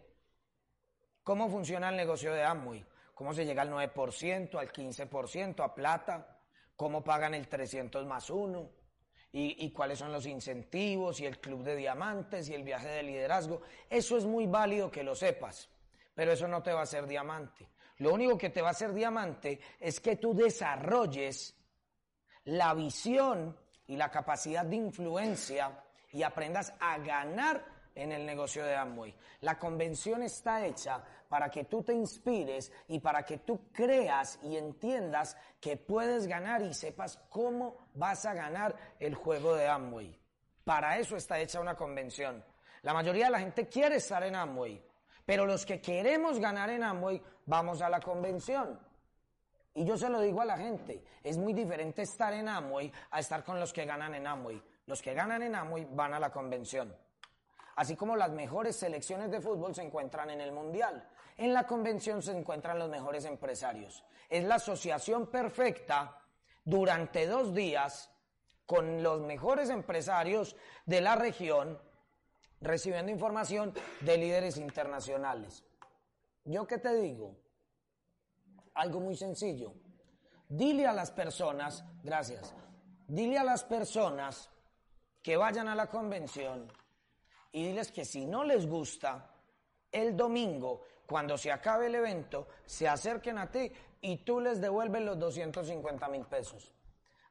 cómo 1.23 1.49
funciona 1.49 1.89
el 1.89 1.97
negocio 1.97 2.33
de 2.33 2.45
Amway, 2.45 2.85
cómo 3.15 3.33
se 3.33 3.45
llega 3.45 3.63
al 3.63 3.71
9%, 3.71 4.59
al 4.59 4.73
15%, 4.73 5.65
a 5.65 5.75
plata, 5.75 6.41
cómo 6.77 7.03
pagan 7.03 7.35
el 7.35 7.49
300 7.49 8.07
más 8.07 8.29
1 8.29 8.71
y, 9.33 9.65
y 9.65 9.73
cuáles 9.73 9.99
son 9.99 10.13
los 10.13 10.27
incentivos 10.27 11.21
y 11.21 11.27
el 11.27 11.41
club 11.41 11.63
de 11.63 11.77
diamantes 11.77 12.49
y 12.49 12.55
el 12.55 12.63
viaje 12.63 12.89
de 12.89 13.03
liderazgo. 13.03 13.63
Eso 13.89 14.17
es 14.19 14.25
muy 14.25 14.47
válido 14.47 14.91
que 14.91 15.03
lo 15.03 15.15
sepas, 15.15 15.71
pero 16.15 16.33
eso 16.33 16.47
no 16.47 16.63
te 16.63 16.73
va 16.73 16.81
a 16.81 16.85
hacer 16.85 17.07
diamante. 17.07 17.69
Lo 17.99 18.13
único 18.13 18.37
que 18.37 18.51
te 18.51 18.61
va 18.61 18.69
a 18.69 18.73
hacer 18.73 18.93
diamante 18.93 19.61
es 19.79 20.01
que 20.01 20.17
tú 20.17 20.35
desarrolles 20.35 21.57
la 22.45 22.75
visión 22.75 23.57
y 23.87 23.97
la 23.97 24.11
capacidad 24.11 24.65
de 24.65 24.77
influencia 24.77 25.84
y 26.15 26.23
aprendas 26.23 26.73
a 26.81 26.97
ganar 26.99 27.63
en 27.95 28.13
el 28.13 28.25
negocio 28.25 28.65
de 28.65 28.75
Amway. 28.75 29.15
La 29.41 29.59
convención 29.59 30.23
está 30.23 30.65
hecha 30.65 31.03
para 31.29 31.51
que 31.51 31.65
tú 31.65 31.83
te 31.83 31.93
inspires 31.93 32.73
y 32.89 33.01
para 33.01 33.25
que 33.25 33.39
tú 33.39 33.71
creas 33.73 34.39
y 34.43 34.57
entiendas 34.57 35.37
que 35.61 35.77
puedes 35.77 36.27
ganar 36.27 36.63
y 36.63 36.73
sepas 36.73 37.19
cómo 37.29 37.89
vas 37.95 38.25
a 38.27 38.35
ganar 38.35 38.75
el 38.99 39.15
juego 39.15 39.55
de 39.55 39.69
Amway. 39.69 40.19
Para 40.65 40.99
eso 40.99 41.17
está 41.17 41.39
hecha 41.39 41.61
una 41.61 41.75
convención. 41.75 42.43
La 42.83 42.95
mayoría 42.95 43.27
de 43.27 43.33
la 43.33 43.41
gente 43.41 43.69
quiere 43.69 43.97
estar 43.97 44.23
en 44.23 44.37
Amway, 44.37 44.83
pero 45.27 45.47
los 45.47 45.67
que 45.67 45.81
queremos 45.81 46.39
ganar 46.39 46.71
en 46.71 46.85
Amway 46.85 47.21
vamos 47.47 47.83
a 47.83 47.89
la 47.89 48.01
convención. 48.01 48.79
Y 49.75 49.85
yo 49.85 49.97
se 49.97 50.09
lo 50.09 50.21
digo 50.21 50.41
a 50.41 50.45
la 50.45 50.57
gente, 50.57 51.03
es 51.23 51.37
muy 51.37 51.53
diferente 51.53 52.03
estar 52.03 52.33
en 52.33 52.49
Amway 52.49 52.93
a 53.11 53.19
estar 53.19 53.43
con 53.43 53.59
los 53.59 53.73
que 53.73 53.85
ganan 53.85 54.15
en 54.15 54.27
Amway. 54.27 54.63
Los 54.87 55.01
que 55.01 55.15
ganan 55.15 55.43
en 55.43 55.55
Amway 55.55 55.87
van 55.91 56.15
a 56.15 56.21
la 56.21 56.31
convención. 56.31 56.95
Así 57.77 57.97
como 57.97 58.17
las 58.17 58.31
mejores 58.31 58.77
selecciones 58.77 59.31
de 59.31 59.41
fútbol 59.41 59.75
se 59.75 59.83
encuentran 59.83 60.31
en 60.31 60.41
el 60.41 60.53
Mundial. 60.53 61.09
En 61.37 61.53
la 61.53 61.67
convención 61.67 62.23
se 62.23 62.37
encuentran 62.37 62.79
los 62.79 62.89
mejores 62.89 63.25
empresarios. 63.25 64.05
Es 64.29 64.45
la 64.45 64.57
asociación 64.57 65.27
perfecta 65.29 66.21
durante 66.65 67.27
dos 67.27 67.55
días 67.55 68.11
con 68.67 69.03
los 69.03 69.21
mejores 69.21 69.71
empresarios 69.71 70.57
de 70.87 71.01
la 71.01 71.17
región 71.17 71.79
recibiendo 72.61 73.11
información 73.13 73.75
de 74.01 74.17
líderes 74.17 74.57
internacionales. 74.57 75.65
¿Yo 76.45 76.67
qué 76.67 76.79
te 76.79 76.95
digo? 76.95 77.37
Algo 78.75 79.01
muy 79.01 79.17
sencillo. 79.17 79.75
Dile 80.49 80.87
a 80.87 80.93
las 80.93 81.11
personas, 81.11 81.85
gracias, 82.03 82.55
dile 83.07 83.39
a 83.39 83.45
las 83.45 83.65
personas 83.65 84.51
que 85.25 85.39
vayan 85.39 85.69
a 85.69 85.75
la 85.75 85.87
convención 85.87 86.71
y 87.51 87.65
diles 87.65 87.91
que 87.91 88.05
si 88.05 88.27
no 88.27 88.45
les 88.45 88.67
gusta, 88.67 89.31
el 89.91 90.15
domingo, 90.15 90.83
cuando 91.07 91.39
se 91.39 91.51
acabe 91.51 91.87
el 91.87 91.95
evento, 91.95 92.49
se 92.67 92.87
acerquen 92.87 93.39
a 93.39 93.51
ti 93.51 93.73
y 94.03 94.19
tú 94.19 94.39
les 94.39 94.61
devuelves 94.61 95.01
los 95.01 95.19
250 95.19 96.09
mil 96.09 96.27
pesos. 96.27 96.75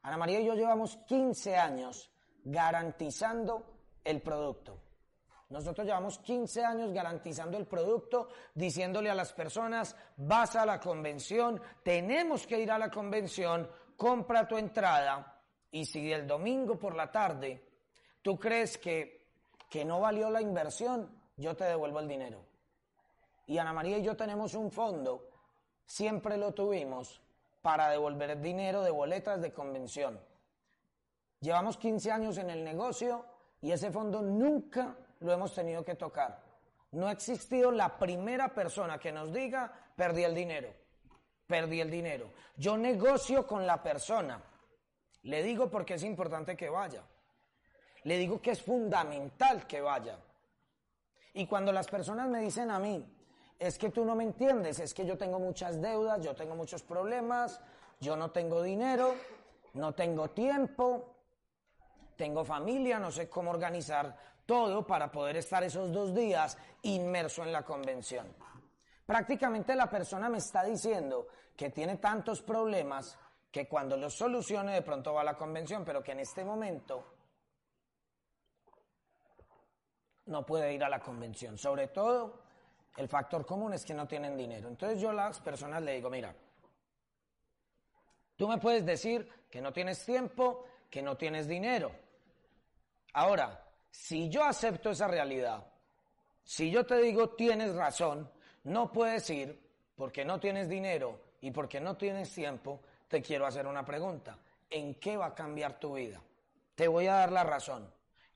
Ana 0.01 0.17
María 0.17 0.39
y 0.39 0.45
yo 0.45 0.55
llevamos 0.55 0.97
15 1.05 1.55
años 1.55 2.11
garantizando 2.43 3.63
el 4.03 4.23
producto. 4.23 4.81
Nosotros 5.49 5.85
llevamos 5.85 6.17
15 6.17 6.65
años 6.65 6.91
garantizando 6.93 7.59
el 7.59 7.67
producto, 7.67 8.29
diciéndole 8.55 9.11
a 9.11 9.15
las 9.15 9.33
personas, 9.33 9.95
vas 10.17 10.55
a 10.55 10.65
la 10.65 10.79
convención, 10.79 11.61
tenemos 11.83 12.47
que 12.47 12.59
ir 12.59 12.71
a 12.71 12.79
la 12.79 12.89
convención, 12.89 13.69
compra 13.95 14.47
tu 14.47 14.57
entrada 14.57 15.43
y 15.69 15.85
si 15.85 16.11
el 16.11 16.25
domingo 16.25 16.79
por 16.79 16.95
la 16.95 17.11
tarde 17.11 17.72
tú 18.23 18.39
crees 18.39 18.79
que, 18.79 19.27
que 19.69 19.85
no 19.85 19.99
valió 19.99 20.31
la 20.31 20.41
inversión, 20.41 21.07
yo 21.37 21.55
te 21.55 21.65
devuelvo 21.65 21.99
el 21.99 22.07
dinero. 22.07 22.43
Y 23.45 23.59
Ana 23.59 23.73
María 23.73 23.99
y 23.99 24.03
yo 24.03 24.15
tenemos 24.15 24.55
un 24.55 24.71
fondo, 24.71 25.29
siempre 25.85 26.37
lo 26.37 26.53
tuvimos, 26.53 27.21
para 27.61 27.89
devolver 27.89 28.41
dinero 28.41 28.81
de 28.81 28.91
boletas 28.91 29.41
de 29.41 29.53
convención. 29.53 30.19
Llevamos 31.39 31.77
15 31.77 32.11
años 32.11 32.37
en 32.37 32.49
el 32.49 32.63
negocio 32.63 33.25
y 33.61 33.71
ese 33.71 33.91
fondo 33.91 34.21
nunca 34.21 34.97
lo 35.19 35.31
hemos 35.31 35.53
tenido 35.53 35.83
que 35.83 35.95
tocar. 35.95 36.41
No 36.91 37.07
ha 37.07 37.11
existido 37.11 37.71
la 37.71 37.97
primera 37.97 38.53
persona 38.53 38.99
que 38.99 39.11
nos 39.11 39.33
diga, 39.33 39.73
perdí 39.95 40.23
el 40.23 40.35
dinero, 40.35 40.73
perdí 41.47 41.81
el 41.81 41.89
dinero. 41.89 42.31
Yo 42.55 42.77
negocio 42.77 43.47
con 43.47 43.65
la 43.65 43.81
persona. 43.81 44.41
Le 45.23 45.41
digo 45.41 45.69
porque 45.69 45.95
es 45.95 46.03
importante 46.03 46.55
que 46.55 46.69
vaya. 46.69 47.03
Le 48.03 48.17
digo 48.17 48.41
que 48.41 48.51
es 48.51 48.61
fundamental 48.61 49.65
que 49.65 49.81
vaya. 49.81 50.17
Y 51.33 51.47
cuando 51.47 51.71
las 51.71 51.87
personas 51.87 52.29
me 52.29 52.39
dicen 52.41 52.69
a 52.69 52.79
mí, 52.79 53.05
es 53.57 53.77
que 53.77 53.89
tú 53.89 54.03
no 54.03 54.15
me 54.15 54.23
entiendes, 54.23 54.79
es 54.79 54.93
que 54.93 55.05
yo 55.05 55.17
tengo 55.17 55.39
muchas 55.39 55.81
deudas, 55.81 56.21
yo 56.21 56.35
tengo 56.35 56.55
muchos 56.55 56.83
problemas, 56.83 57.61
yo 57.99 58.15
no 58.15 58.31
tengo 58.31 58.61
dinero, 58.61 59.15
no 59.73 59.93
tengo 59.93 60.29
tiempo, 60.31 61.15
tengo 62.15 62.43
familia, 62.43 62.99
no 62.99 63.11
sé 63.11 63.29
cómo 63.29 63.51
organizar 63.51 64.15
todo 64.45 64.85
para 64.85 65.11
poder 65.11 65.37
estar 65.37 65.63
esos 65.63 65.91
dos 65.91 66.13
días 66.13 66.57
inmerso 66.81 67.43
en 67.43 67.51
la 67.51 67.63
convención. 67.63 68.27
Prácticamente 69.05 69.75
la 69.75 69.89
persona 69.89 70.29
me 70.29 70.37
está 70.37 70.63
diciendo 70.63 71.27
que 71.55 71.69
tiene 71.69 71.97
tantos 71.97 72.41
problemas 72.41 73.17
que 73.51 73.67
cuando 73.67 73.95
los 73.95 74.13
solucione 74.13 74.73
de 74.73 74.81
pronto 74.81 75.13
va 75.13 75.21
a 75.21 75.25
la 75.25 75.37
convención, 75.37 75.85
pero 75.85 76.03
que 76.03 76.11
en 76.11 76.19
este 76.19 76.43
momento 76.43 77.12
no 80.25 80.45
puede 80.45 80.73
ir 80.73 80.83
a 80.83 80.89
la 80.89 80.99
convención. 80.99 81.57
Sobre 81.57 81.87
todo, 81.87 82.43
el 82.97 83.07
factor 83.07 83.45
común 83.45 83.73
es 83.73 83.85
que 83.85 83.93
no 83.93 84.07
tienen 84.07 84.37
dinero. 84.37 84.69
Entonces 84.69 84.99
yo 84.99 85.09
a 85.09 85.13
las 85.13 85.39
personas 85.39 85.81
le 85.81 85.95
digo, 85.95 86.09
mira, 86.09 86.33
tú 88.35 88.47
me 88.47 88.57
puedes 88.57 88.85
decir 88.85 89.27
que 89.49 89.61
no 89.61 89.73
tienes 89.73 90.05
tiempo, 90.05 90.65
que 90.89 91.01
no 91.01 91.17
tienes 91.17 91.47
dinero. 91.47 91.91
Ahora, 93.13 93.67
si 93.89 94.29
yo 94.29 94.43
acepto 94.43 94.91
esa 94.91 95.07
realidad, 95.07 95.65
si 96.43 96.71
yo 96.71 96.85
te 96.85 96.97
digo 96.97 97.29
tienes 97.29 97.75
razón, 97.75 98.29
no 98.63 98.91
puedes 98.91 99.29
ir 99.29 99.59
porque 99.95 100.25
no 100.25 100.39
tienes 100.39 100.67
dinero 100.69 101.19
y 101.41 101.51
porque 101.51 101.79
no 101.79 101.95
tienes 101.95 102.33
tiempo, 102.33 102.81
te 103.07 103.21
quiero 103.21 103.45
hacer 103.45 103.67
una 103.67 103.85
pregunta. 103.85 104.37
¿En 104.69 104.95
qué 104.95 105.17
va 105.17 105.27
a 105.27 105.35
cambiar 105.35 105.79
tu 105.79 105.93
vida? 105.93 106.21
Te 106.75 106.87
voy 106.87 107.07
a 107.07 107.15
dar 107.15 107.31
la 107.31 107.43
razón. 107.43 107.87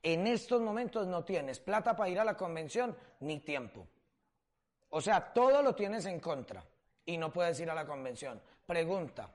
En 0.02 0.26
estos 0.26 0.60
momentos 0.60 1.06
no 1.06 1.24
tienes 1.24 1.60
plata 1.60 1.96
para 1.96 2.08
ir 2.08 2.20
a 2.20 2.24
la 2.24 2.36
convención 2.36 2.96
ni 3.20 3.40
tiempo. 3.40 3.86
O 4.90 5.00
sea, 5.00 5.32
todo 5.32 5.62
lo 5.62 5.74
tienes 5.74 6.06
en 6.06 6.20
contra 6.20 6.64
y 7.04 7.16
no 7.16 7.32
puedes 7.32 7.58
ir 7.60 7.70
a 7.70 7.74
la 7.74 7.86
convención. 7.86 8.40
Pregunta, 8.66 9.30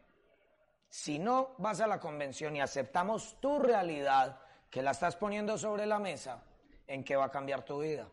si 0.89 1.19
no 1.19 1.55
vas 1.57 1.81
a 1.81 1.87
la 1.87 1.99
convención 1.99 2.55
y 2.55 2.61
aceptamos 2.61 3.39
tu 3.39 3.59
realidad, 3.59 4.39
que 4.69 4.81
la 4.81 4.89
estás 4.91 5.15
poniendo 5.15 5.55
sobre 5.55 5.85
la 5.85 5.99
mesa, 5.99 6.43
¿en 6.87 7.03
qué 7.03 7.15
va 7.15 7.25
a 7.25 7.31
cambiar 7.31 7.63
tu 7.63 7.81
vida? 7.81 8.09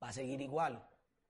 Va 0.00 0.10
a 0.10 0.12
seguir 0.12 0.40
igual. 0.40 0.80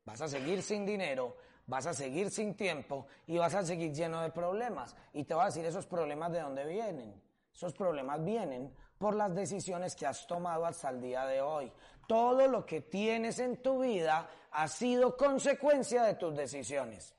Vas 0.05 0.21
a 0.21 0.29
seguir 0.29 0.63
sin 0.63 0.85
dinero, 0.85 1.37
vas 1.67 1.87
a 1.87 1.95
seguir 1.95 2.31
sin 2.31 2.55
tiempo 2.55 3.07
y 3.27 3.39
vas 3.39 3.55
a 3.55 3.65
seguir 3.65 3.93
lleno 3.93 4.21
de 4.21 4.31
problemas. 4.31 4.95
Y 5.15 5.25
te 5.25 5.33
voy 5.33 5.45
a 5.45 5.47
decir 5.47 5.65
esos 5.65 5.87
problemas 5.87 6.33
de 6.33 6.41
dónde 6.41 6.67
vienen. 6.67 7.23
Esos 7.55 7.73
problemas 7.73 8.23
vienen 8.23 8.75
por 9.03 9.17
las 9.17 9.35
decisiones 9.35 9.97
que 9.97 10.07
has 10.07 10.29
tomado 10.29 10.65
hasta 10.65 10.89
el 10.91 11.01
día 11.01 11.27
de 11.27 11.41
hoy. 11.41 11.73
Todo 12.07 12.47
lo 12.47 12.65
que 12.65 12.83
tienes 12.83 13.41
en 13.41 13.57
tu 13.57 13.81
vida 13.81 14.31
ha 14.53 14.69
sido 14.69 15.17
consecuencia 15.17 16.05
de 16.05 16.15
tus 16.15 16.37
decisiones. 16.37 17.13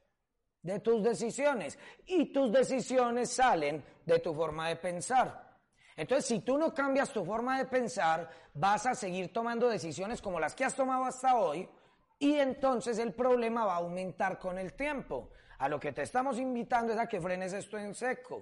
De 0.61 0.79
tus 0.79 1.03
decisiones. 1.03 1.77
Y 2.05 2.31
tus 2.31 2.53
decisiones 2.53 3.31
salen 3.31 3.83
de 4.05 4.19
tu 4.19 4.33
forma 4.33 4.69
de 4.69 4.77
pensar. 4.77 5.57
Entonces, 5.97 6.25
si 6.25 6.39
tú 6.39 6.57
no 6.57 6.73
cambias 6.73 7.11
tu 7.11 7.25
forma 7.25 7.57
de 7.57 7.65
pensar, 7.65 8.29
vas 8.53 8.85
a 8.85 8.95
seguir 8.95 9.33
tomando 9.33 9.67
decisiones 9.67 10.21
como 10.21 10.39
las 10.39 10.55
que 10.55 10.63
has 10.63 10.77
tomado 10.77 11.03
hasta 11.03 11.35
hoy 11.35 11.67
y 12.17 12.35
entonces 12.35 12.97
el 12.97 13.11
problema 13.13 13.65
va 13.65 13.73
a 13.73 13.79
aumentar 13.79 14.39
con 14.39 14.57
el 14.57 14.71
tiempo. 14.71 15.31
A 15.57 15.67
lo 15.67 15.81
que 15.81 15.91
te 15.91 16.03
estamos 16.03 16.39
invitando 16.39 16.93
es 16.93 16.99
a 16.99 17.07
que 17.07 17.19
frenes 17.19 17.51
esto 17.51 17.77
en 17.77 17.93
seco. 17.93 18.41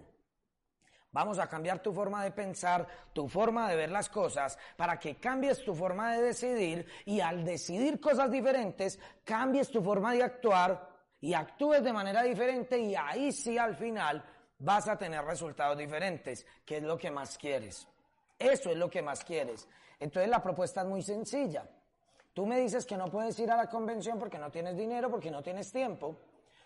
Vamos 1.14 1.40
a 1.40 1.48
cambiar 1.48 1.80
tu 1.80 1.92
forma 1.92 2.24
de 2.24 2.32
pensar, 2.32 2.88
tu 3.12 3.28
forma 3.28 3.70
de 3.70 3.76
ver 3.76 3.92
las 3.92 4.08
cosas, 4.08 4.58
para 4.78 4.98
que 4.98 5.16
cambies 5.16 5.62
tu 5.64 5.76
forma 5.76 6.14
de 6.14 6.22
decidir 6.22 6.86
y 7.06 7.20
al 7.20 7.44
decidir 7.44 8.00
cosas 8.00 8.32
diferentes, 8.32 8.98
cambies 9.26 9.70
tu 9.70 9.84
forma 9.84 10.14
de 10.14 10.24
actuar 10.24 10.90
y 11.20 11.34
actúes 11.34 11.84
de 11.84 11.92
manera 11.92 12.24
diferente 12.24 12.80
y 12.80 12.96
ahí 12.96 13.34
sí 13.34 13.58
al 13.58 13.76
final 13.76 14.24
vas 14.60 14.88
a 14.88 14.98
tener 14.98 15.26
resultados 15.26 15.78
diferentes, 15.78 16.46
que 16.66 16.78
es 16.78 16.84
lo 16.84 16.98
que 16.98 17.12
más 17.12 17.38
quieres. 17.38 17.86
Eso 18.40 18.70
es 18.70 18.78
lo 18.78 18.90
que 18.90 19.02
más 19.02 19.26
quieres. 19.26 19.68
Entonces 20.00 20.30
la 20.30 20.42
propuesta 20.42 20.82
es 20.82 20.88
muy 20.88 21.02
sencilla. 21.02 21.70
Tú 22.34 22.46
me 22.46 22.58
dices 22.62 22.86
que 22.86 22.96
no 22.96 23.08
puedes 23.08 23.38
ir 23.40 23.52
a 23.52 23.58
la 23.58 23.70
convención 23.70 24.18
porque 24.18 24.40
no 24.40 24.50
tienes 24.50 24.78
dinero, 24.78 25.12
porque 25.12 25.30
no 25.30 25.44
tienes 25.44 25.74
tiempo. 25.74 26.16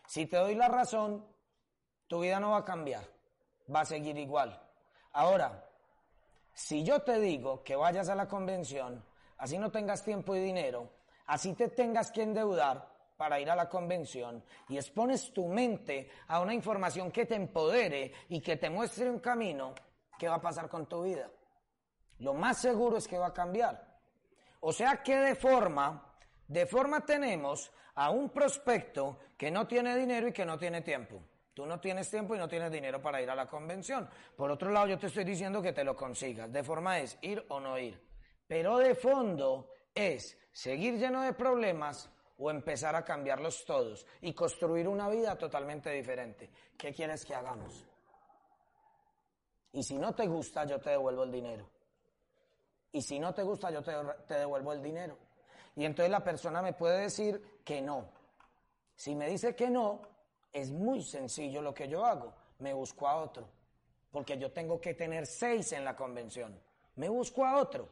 Si 0.06 0.28
te 0.28 0.38
doy 0.38 0.54
la 0.54 0.68
razón, 0.68 1.25
tu 2.06 2.20
vida 2.20 2.40
no 2.40 2.52
va 2.52 2.60
a 2.60 2.66
cambiar 2.66 3.14
va 3.74 3.81
a 3.81 3.86
seguir 3.86 4.17
igual. 4.17 4.62
Ahora, 5.13 5.69
si 6.53 6.84
yo 6.84 7.01
te 7.01 7.19
digo 7.19 7.63
que 7.63 7.75
vayas 7.75 8.10
a 8.10 8.15
la 8.15 8.27
convención, 8.27 9.03
así 9.38 9.57
no 9.57 9.72
tengas 9.72 10.03
tiempo 10.03 10.36
y 10.36 10.39
dinero, 10.39 10.89
así 11.27 11.53
te 11.53 11.69
tengas 11.69 12.12
que 12.12 12.24
endeudar 12.24 12.95
para 13.17 13.39
ir 13.39 13.50
a 13.50 13.55
la 13.55 13.69
convención 13.69 14.43
y 14.67 14.77
expones 14.77 15.31
tu 15.34 15.48
mente 15.48 16.10
a 16.27 16.41
una 16.41 16.53
información 16.53 17.12
que 17.12 17.25
te 17.25 17.36
empodere 17.36 18.13
y 18.29 18.41
que 18.41 18.57
te 18.57 18.69
muestre 18.69 19.10
un 19.10 19.19
camino, 19.19 19.74
¿qué 20.17 20.27
va 20.27 20.36
a 20.36 20.41
pasar 20.41 20.69
con 20.69 20.86
tu 20.86 21.03
vida? 21.03 21.29
Lo 22.19 22.34
más 22.34 22.57
seguro 22.57 22.98
es 22.98 23.07
que 23.07 23.17
va 23.17 23.27
a 23.27 23.34
cambiar. 23.34 23.95
O 24.62 24.72
sea 24.72 25.03
que 25.03 25.15
de 25.17 25.36
forma, 25.36 26.13
de 26.48 26.65
forma 26.65 27.05
tenemos 27.05 27.72
a 27.95 28.10
un 28.10 28.29
prospecto 28.29 29.19
que 29.38 29.51
no 29.51 29.67
tiene 29.67 29.95
dinero 29.95 30.27
y 30.27 30.34
que 30.34 30.45
no 30.45 30.57
tiene 30.57 30.81
tiempo. 30.81 31.22
Tú 31.55 31.65
no 31.65 31.79
tienes 31.79 32.09
tiempo 32.09 32.35
y 32.35 32.38
no 32.38 32.50
tienes 32.50 32.69
dinero 32.69 33.01
para 33.01 33.21
ir 33.21 33.29
a 33.29 33.35
la 33.35 33.47
convención. 33.47 34.09
Por 34.35 34.51
otro 34.51 34.69
lado, 34.71 34.88
yo 34.88 35.00
te 35.00 35.07
estoy 35.07 35.24
diciendo 35.24 35.62
que 35.62 35.71
te 35.71 35.85
lo 35.85 35.95
consigas. 35.95 36.51
De 36.51 36.63
forma 36.63 37.00
es 37.00 37.17
ir 37.21 37.45
o 37.47 37.62
no 37.62 37.79
ir. 37.79 37.97
Pero 38.45 38.77
de 38.77 38.93
fondo 38.93 39.71
es 39.93 40.38
seguir 40.51 41.00
lleno 41.00 41.21
de 41.21 41.31
problemas 41.31 42.12
o 42.38 42.51
empezar 42.51 42.93
a 42.97 43.05
cambiarlos 43.05 43.63
todos 43.63 44.05
y 44.19 44.33
construir 44.33 44.85
una 44.89 45.07
vida 45.07 45.38
totalmente 45.38 45.89
diferente. 45.91 46.51
¿Qué 46.77 46.93
quieres 46.93 47.24
que 47.24 47.33
hagamos? 47.33 47.85
Y 49.71 49.81
si 49.81 49.97
no 49.97 50.13
te 50.13 50.27
gusta, 50.27 50.65
yo 50.65 50.79
te 50.81 50.89
devuelvo 50.89 51.24
el 51.24 51.31
dinero. 51.31 51.69
Y 52.91 53.01
si 53.01 53.17
no 53.17 53.33
te 53.33 53.43
gusta, 53.43 53.71
yo 53.71 53.81
te, 53.81 54.33
devuelvo 54.33 54.74
el 54.74 54.83
dinero. 54.83 55.17
Y 55.77 55.85
entonces 55.85 56.12
la 56.12 56.21
persona 56.21 56.62
me 56.62 56.74
puede 56.74 57.00
decir 57.03 57.62
que 57.63 57.81
no. 57.81 58.09
Si 58.93 59.15
me 59.15 59.29
dice 59.29 59.55
que 59.55 59.69
no, 59.69 60.01
es 60.55 60.71
muy 60.71 61.01
sencillo 61.01 61.62
lo 61.62 61.74
que 61.74 61.89
yo 61.89 62.05
hago. 62.05 62.33
Me 62.59 62.74
busco 62.74 63.05
a 63.07 63.17
otro. 63.17 63.45
Porque 64.09 64.38
yo 64.38 64.53
tengo 64.53 64.79
que 64.79 64.93
tener 64.93 65.27
seis 65.27 65.74
en 65.74 65.83
la 65.83 65.97
convención. 65.97 66.57
Me 66.95 67.09
busco 67.09 67.45
a 67.45 67.57
otro. 67.57 67.89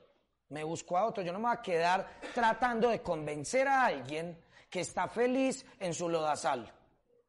Me 0.48 0.64
busco 0.64 0.98
a 0.98 1.06
otro. 1.06 1.22
Yo 1.22 1.34
no 1.34 1.40
me 1.40 1.50
voy 1.50 1.58
a 1.58 1.62
quedar 1.62 2.08
tratando 2.34 2.88
de 2.88 3.02
convencer 3.02 3.68
a 3.68 3.88
alguien 3.88 4.42
que 4.70 4.80
está 4.80 5.10
feliz 5.10 5.66
en 5.78 5.94
su 5.94 6.08
lodazal. 6.08 6.72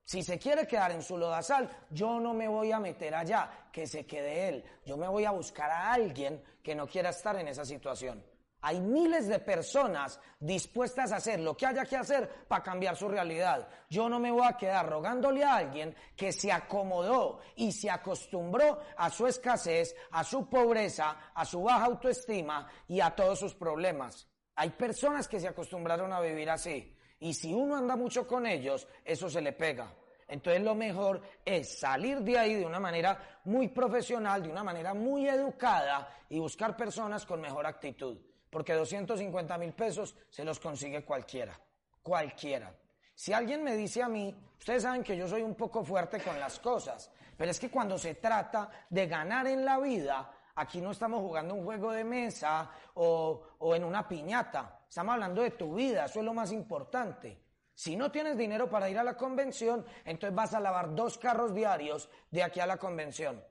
Si 0.05 0.23
se 0.23 0.39
quiere 0.39 0.69
quedar 0.69 0.93
en 0.93 1.03
su 1.03 1.19
lodazal, 1.19 1.69
yo 1.91 2.21
no 2.21 2.33
me 2.33 2.47
voy 2.47 2.71
a 2.71 2.79
meter 2.79 3.13
allá, 3.13 3.69
que 3.73 3.89
se 3.89 4.07
quede 4.07 4.49
él. 4.49 4.65
Yo 4.87 4.97
me 4.97 5.09
voy 5.09 5.25
a 5.25 5.33
buscar 5.33 5.69
a 5.69 5.93
alguien 5.93 6.41
que 6.63 6.77
no 6.77 6.87
quiera 6.87 7.11
estar 7.11 7.35
en 7.37 7.49
esa 7.49 7.65
situación. 7.65 8.25
Hay 8.67 8.81
miles 8.81 9.29
de 9.29 9.41
personas 9.41 10.19
dispuestas 10.41 11.13
a 11.13 11.17
hacer 11.17 11.39
lo 11.39 11.55
que 11.55 11.67
haya 11.67 11.85
que 11.85 11.97
hacer 11.97 12.47
para 12.49 12.63
cambiar 12.63 12.97
su 12.97 13.07
realidad. 13.07 13.69
Yo 13.91 14.09
no 14.09 14.19
me 14.19 14.31
voy 14.31 14.47
a 14.47 14.57
quedar 14.57 14.89
rogándole 14.89 15.45
a 15.45 15.57
alguien 15.57 15.95
que 16.17 16.33
se 16.33 16.51
acomodó 16.51 17.41
y 17.57 17.73
se 17.73 17.91
acostumbró 17.91 18.79
a 18.97 19.11
su 19.11 19.27
escasez, 19.27 19.95
a 20.13 20.25
su 20.25 20.49
pobreza, 20.49 21.31
a 21.35 21.45
su 21.45 21.63
baja 21.63 21.85
autoestima 21.85 22.67
y 22.89 23.03
a 23.03 23.15
todos 23.15 23.39
sus 23.39 23.55
problemas. 23.55 24.27
Hay 24.55 24.71
personas 24.71 25.29
que 25.29 25.41
se 25.41 25.49
acostumbraron 25.49 26.11
a 26.15 26.23
vivir 26.23 26.49
así. 26.49 26.97
Y 27.21 27.35
si 27.35 27.53
uno 27.53 27.77
anda 27.77 27.97
mucho 27.97 28.27
con 28.27 28.47
ellos, 28.47 28.89
eso 29.05 29.29
se 29.29 29.43
le 29.43 29.53
pega. 29.53 29.95
Entonces 30.27 30.63
lo 30.63 30.75
mejor 30.75 31.21
es 31.45 31.81
salir 31.81 32.21
de 32.21 32.39
ahí 32.39 32.55
de 32.55 32.65
una 32.65 32.81
manera 32.81 33.41
muy 33.45 33.69
profesional, 33.69 34.43
de 34.43 34.49
una 34.49 34.65
manera 34.65 34.95
muy 34.95 35.29
educada 35.29 36.09
y 36.31 36.39
buscar 36.39 36.75
personas 36.75 37.27
con 37.27 37.43
mejor 37.43 37.67
actitud 37.67 38.17
porque 38.55 38.73
250 38.73 39.59
mil 39.59 39.73
pesos 39.73 40.15
se 40.31 40.45
los 40.45 40.61
consigue 40.61 41.05
cualquiera, 41.05 41.59
cualquiera. 42.01 42.73
Si 43.13 43.33
alguien 43.33 43.65
me 43.65 43.75
dice 43.75 44.01
a 44.01 44.09
mí, 44.09 44.33
ustedes 44.57 44.85
saben 44.85 45.03
que 45.03 45.17
yo 45.17 45.27
soy 45.27 45.43
un 45.43 45.57
poco 45.57 45.83
fuerte 45.83 46.21
con 46.21 46.39
las 46.39 46.61
cosas, 46.61 47.11
pero 47.37 47.51
es 47.51 47.59
que 47.59 47.69
cuando 47.69 47.99
se 47.99 48.15
trata 48.15 48.71
de 48.89 49.09
ganar 49.09 49.49
en 49.49 49.65
la 49.65 49.81
vida, 49.81 50.33
aquí 50.55 50.81
no 50.81 50.93
estamos 50.93 51.19
jugando 51.21 51.53
un 51.53 51.65
juego 51.65 51.91
de 51.91 52.05
mesa 52.05 52.71
o, 52.95 53.43
o 53.59 53.75
en 53.75 53.83
una 53.83 54.07
piñata, 54.07 54.85
estamos 54.89 55.15
hablando 55.15 55.43
de 55.43 55.51
tu 55.51 55.75
vida, 55.75 56.05
eso 56.05 56.21
es 56.21 56.25
lo 56.25 56.33
más 56.33 56.53
importante. 56.53 57.37
Si 57.75 57.97
no 57.97 58.13
tienes 58.13 58.39
dinero 58.39 58.71
para 58.71 58.89
ir 58.89 59.01
a 59.01 59.03
la 59.03 59.17
convención, 59.17 59.85
entonces 60.05 60.33
vas 60.33 60.55
a 60.55 60.61
lavar 60.61 60.95
dos 60.95 61.19
carros 61.19 61.53
diarios 61.53 62.09
de 62.31 62.45
aquí 62.45 62.61
a 62.61 62.67
la 62.67 62.77
convención. 62.77 63.45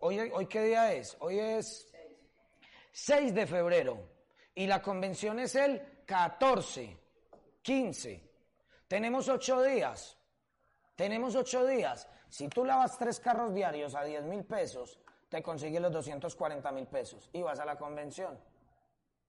Hoy, 0.00 0.18
hoy 0.18 0.46
¿qué 0.46 0.62
día 0.64 0.92
es? 0.92 1.16
Hoy 1.20 1.38
es 1.38 1.91
6 2.92 3.34
de 3.34 3.46
febrero 3.46 3.98
y 4.54 4.66
la 4.66 4.82
convención 4.82 5.40
es 5.40 5.54
el 5.54 6.04
14, 6.04 6.98
15. 7.62 8.30
Tenemos 8.86 9.28
ocho 9.28 9.62
días. 9.62 10.18
Tenemos 10.94 11.34
ocho 11.34 11.66
días. 11.66 12.06
Si 12.28 12.48
tú 12.48 12.64
lavas 12.64 12.98
tres 12.98 13.18
carros 13.18 13.54
diarios 13.54 13.94
a 13.94 14.04
10 14.04 14.24
mil 14.24 14.44
pesos, 14.44 15.00
te 15.28 15.42
consigues 15.42 15.80
los 15.80 15.92
240 15.92 16.70
mil 16.72 16.86
pesos 16.86 17.30
y 17.32 17.40
vas 17.40 17.58
a 17.58 17.64
la 17.64 17.76
convención. 17.76 18.38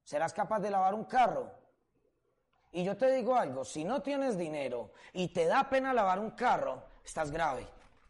¿Serás 0.04 0.34
capaz 0.34 0.60
de 0.60 0.70
lavar 0.70 0.94
un 0.94 1.06
carro? 1.06 1.50
Y 2.74 2.84
yo 2.84 2.98
te 2.98 3.10
digo 3.12 3.36
algo, 3.36 3.64
si 3.64 3.86
no 3.86 4.02
tienes 4.02 4.38
dinero 4.38 4.92
y 5.14 5.30
te 5.30 5.46
da 5.46 5.70
pena 5.70 5.94
lavar 5.94 6.20
un 6.20 6.32
carro, 6.32 6.84
estás 7.06 7.32
grave. 7.32 7.66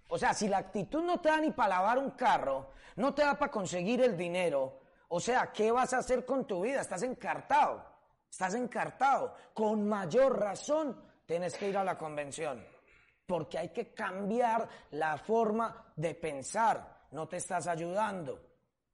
O 0.07 0.17
sea, 0.17 0.33
si 0.33 0.47
la 0.47 0.57
actitud 0.57 1.03
no 1.03 1.19
te 1.21 1.29
da 1.29 1.37
ni 1.37 1.51
para 1.51 1.75
lavar 1.75 1.99
un 1.99 2.11
carro, 2.11 2.71
no 2.95 3.13
te 3.13 3.23
da 3.23 3.37
para 3.37 3.51
conseguir 3.51 4.01
el 4.01 4.17
dinero, 4.17 4.79
o 5.09 5.19
sea, 5.19 5.51
¿qué 5.51 5.71
vas 5.71 5.93
a 5.93 5.99
hacer 5.99 6.25
con 6.25 6.45
tu 6.45 6.61
vida? 6.61 6.81
Estás 6.81 7.03
encartado. 7.03 7.83
Estás 8.29 8.55
encartado. 8.55 9.35
Con 9.53 9.87
mayor 9.87 10.39
razón 10.39 11.01
tienes 11.25 11.55
que 11.55 11.69
ir 11.69 11.77
a 11.77 11.83
la 11.83 11.97
convención. 11.97 12.65
Porque 13.25 13.57
hay 13.57 13.69
que 13.69 13.93
cambiar 13.93 14.67
la 14.91 15.17
forma 15.17 15.91
de 15.95 16.15
pensar. 16.15 17.05
No 17.11 17.27
te 17.27 17.37
estás 17.37 17.67
ayudando. 17.67 18.39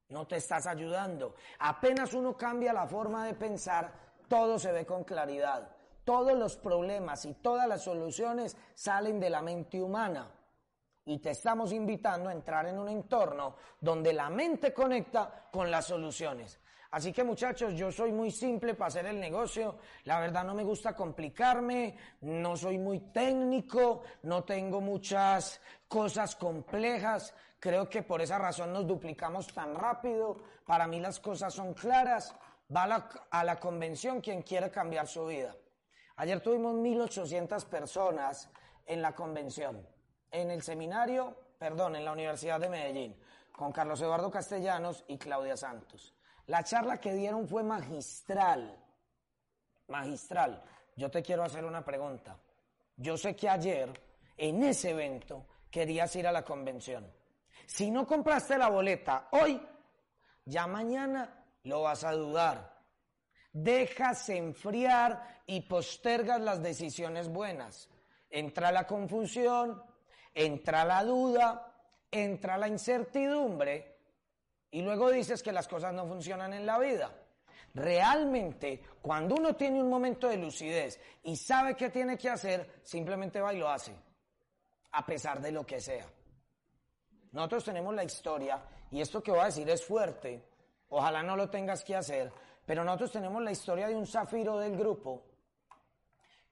No 0.10 0.26
te 0.26 0.38
estás 0.38 0.65
ayudando. 0.67 1.36
Apenas 1.60 2.13
uno 2.13 2.36
cambia 2.36 2.74
la 2.74 2.88
forma 2.88 3.26
de 3.28 3.36
pensar, 3.36 3.93
todo 4.28 4.58
se 4.58 4.72
ve 4.72 4.86
con 4.86 5.04
claridad. 5.04 5.69
Todos 6.04 6.36
los 6.36 6.58
problemas 6.58 7.26
y 7.26 7.36
todas 7.36 7.67
las 7.67 7.84
soluciones 7.84 8.58
salen 8.74 9.19
de 9.19 9.30
la 9.30 9.41
mente 9.41 9.80
humana 9.80 10.32
y 11.05 11.19
te 11.19 11.31
estamos 11.31 11.71
invitando 11.71 12.29
a 12.29 12.33
entrar 12.33 12.67
en 12.67 12.77
un 12.77 12.89
entorno 12.89 13.55
donde 13.79 14.13
la 14.13 14.29
mente 14.29 14.73
conecta 14.73 15.47
con 15.51 15.71
las 15.71 15.85
soluciones. 15.85 16.59
Así 16.91 17.13
que 17.13 17.23
muchachos, 17.23 17.75
yo 17.75 17.91
soy 17.91 18.12
muy 18.12 18.31
simple 18.31 18.73
para 18.73 18.88
hacer 18.88 19.05
el 19.05 19.19
negocio. 19.19 19.77
La 20.05 20.19
verdad 20.19 20.43
no 20.43 20.55
me 20.55 20.63
gusta 20.63 20.95
complicarme, 20.95 21.95
no 22.21 22.57
soy 22.57 22.79
muy 22.79 22.99
técnico, 23.12 24.01
no 24.23 24.43
tengo 24.43 24.81
muchas 24.81 25.62
cosas 25.88 26.35
complejas. 26.35 27.33
Creo 27.59 27.88
que 27.88 28.01
por 28.01 28.21
esa 28.21 28.39
razón 28.39 28.73
nos 28.73 28.88
duplicamos 28.88 29.47
tan 29.53 29.75
rápido. 29.75 30.38
Para 30.65 30.88
mí 30.88 30.99
las 30.99 31.19
cosas 31.19 31.53
son 31.53 31.75
claras. 31.75 32.35
Va 32.75 32.83
a 32.83 32.88
la, 32.88 33.09
a 33.29 33.43
la 33.43 33.59
convención 33.59 34.19
quien 34.19 34.41
quiere 34.41 34.71
cambiar 34.71 35.07
su 35.07 35.27
vida. 35.27 35.55
Ayer 36.15 36.41
tuvimos 36.41 36.75
1.800 36.75 37.65
personas 37.65 38.49
en 38.88 39.01
la 39.01 39.13
convención 39.13 39.85
en 40.32 40.52
el 40.52 40.62
seminario, 40.62 41.36
perdón, 41.58 41.96
en 41.96 42.06
la 42.06 42.12
Universidad 42.12 42.60
de 42.60 42.70
Medellín, 42.70 43.15
con 43.52 43.72
Carlos 43.72 44.02
Eduardo 44.02 44.32
Castellanos 44.32 45.04
y 45.08 45.18
Claudia 45.18 45.58
Santos. 45.58 46.13
La 46.48 46.63
charla 46.63 46.98
que 46.98 47.13
dieron 47.13 47.48
fue 47.48 47.63
magistral, 47.63 48.78
magistral. 49.88 50.63
Yo 50.96 51.12
te 51.12 51.22
quiero 51.22 51.44
hacer 51.44 51.63
una 51.63 51.84
pregunta. 51.84 52.38
Yo 52.96 53.18
sé 53.18 53.36
que 53.36 53.48
ayer, 53.48 53.92
en 54.36 54.63
ese 54.63 54.92
evento, 54.92 55.46
querías 55.70 56.15
ir 56.15 56.28
a 56.28 56.32
la 56.32 56.44
convención. 56.44 57.12
Si 57.65 57.92
no 57.92 58.08
compraste 58.08 58.58
la 58.58 58.70
boleta 58.70 59.28
hoy, 59.32 59.62
ya 60.46 60.65
mañana 60.65 61.46
lo 61.63 61.84
vas 61.84 62.04
a 62.04 62.13
dudar. 62.13 62.80
Dejas 63.52 64.30
enfriar 64.30 65.42
y 65.46 65.62
postergas 65.62 66.42
las 66.42 66.62
decisiones 66.62 67.30
buenas. 67.30 67.89
Entra 68.30 68.72
la 68.72 68.86
confusión, 68.86 69.84
entra 70.34 70.86
la 70.86 71.04
duda, 71.04 71.74
entra 72.12 72.58
la 72.58 72.68
incertidumbre 72.68 73.98
y 74.72 74.82
luego 74.82 75.12
dices 75.12 75.42
que 75.42 75.52
las 75.52 75.68
cosas 75.68 75.94
no 75.94 76.06
funcionan 76.08 76.54
en 76.54 76.65
la 76.65 76.80
vida. 76.80 77.12
Realmente, 77.74 78.82
cuando 79.02 79.36
uno 79.36 79.56
tiene 79.56 79.82
un 79.82 79.89
momento 79.89 80.28
de 80.28 80.38
lucidez 80.38 81.00
y 81.24 81.36
sabe 81.36 81.76
qué 81.76 81.89
tiene 81.89 82.18
que 82.18 82.30
hacer, 82.30 82.80
simplemente 82.84 83.42
va 83.42 83.54
y 83.54 83.60
lo 83.60 83.70
hace, 83.70 83.94
a 84.92 85.06
pesar 85.06 85.39
de 85.39 85.52
lo 85.52 85.65
que 85.65 85.80
sea. 85.80 86.08
Nosotros 87.32 87.65
tenemos 87.65 87.94
la 87.94 88.04
historia, 88.04 88.60
y 88.89 89.02
esto 89.02 89.22
que 89.22 89.32
voy 89.32 89.42
a 89.42 89.46
decir 89.46 89.70
es 89.70 89.86
fuerte, 89.86 90.44
ojalá 90.89 91.22
no 91.22 91.36
lo 91.36 91.50
tengas 91.50 91.84
que 91.84 91.96
hacer, 91.96 92.32
pero 92.65 92.84
nosotros 92.84 93.12
tenemos 93.12 93.42
la 93.44 93.52
historia 93.52 93.88
de 93.88 93.96
un 93.96 94.08
zafiro 94.08 94.58
del 94.58 94.76
grupo 94.76 95.24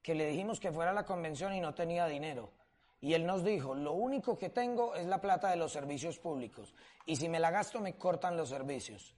que 0.02 0.14
le 0.14 0.28
dijimos 0.28 0.60
que 0.60 0.72
fuera 0.72 0.92
a 0.92 0.94
la 0.94 1.06
convención 1.06 1.54
y 1.54 1.60
no 1.60 1.74
tenía 1.74 2.06
dinero. 2.06 2.52
Y 3.00 3.14
él 3.14 3.26
nos 3.26 3.44
dijo, 3.44 3.76
lo 3.76 3.94
único 3.94 4.38
que 4.38 4.50
tengo 4.50 4.96
es 4.96 5.06
la 5.06 5.22
plata 5.22 5.50
de 5.50 5.56
los 5.56 5.72
servicios 5.72 6.18
públicos. 6.18 6.74
Y 7.06 7.16
si 7.16 7.30
me 7.30 7.40
la 7.40 7.52
gasto 7.52 7.80
me 7.80 7.96
cortan 7.96 8.36
los 8.36 8.50
servicios. 8.50 9.16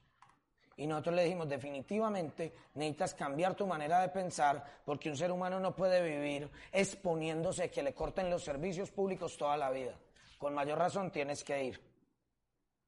Y 0.75 0.87
nosotros 0.87 1.15
le 1.15 1.23
dijimos, 1.23 1.49
definitivamente 1.49 2.53
necesitas 2.75 3.13
cambiar 3.13 3.53
tu 3.53 3.67
manera 3.67 3.99
de 4.01 4.09
pensar 4.09 4.63
porque 4.85 5.09
un 5.09 5.17
ser 5.17 5.31
humano 5.31 5.59
no 5.59 5.75
puede 5.75 6.01
vivir 6.01 6.49
exponiéndose 6.71 7.63
a 7.63 7.71
que 7.71 7.83
le 7.83 7.93
corten 7.93 8.29
los 8.29 8.43
servicios 8.43 8.89
públicos 8.89 9.37
toda 9.37 9.57
la 9.57 9.71
vida. 9.71 9.93
Con 10.37 10.53
mayor 10.53 10.77
razón 10.77 11.11
tienes 11.11 11.43
que 11.43 11.63
ir. 11.65 11.81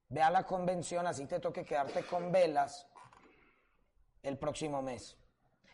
Ve 0.07 0.21
a 0.21 0.29
la 0.29 0.45
convención, 0.45 1.05
así 1.05 1.25
te 1.25 1.39
toque 1.39 1.65
quedarte 1.65 2.05
con 2.05 2.31
velas 2.31 2.87
el 4.23 4.37
próximo 4.37 4.81
mes. 4.81 5.17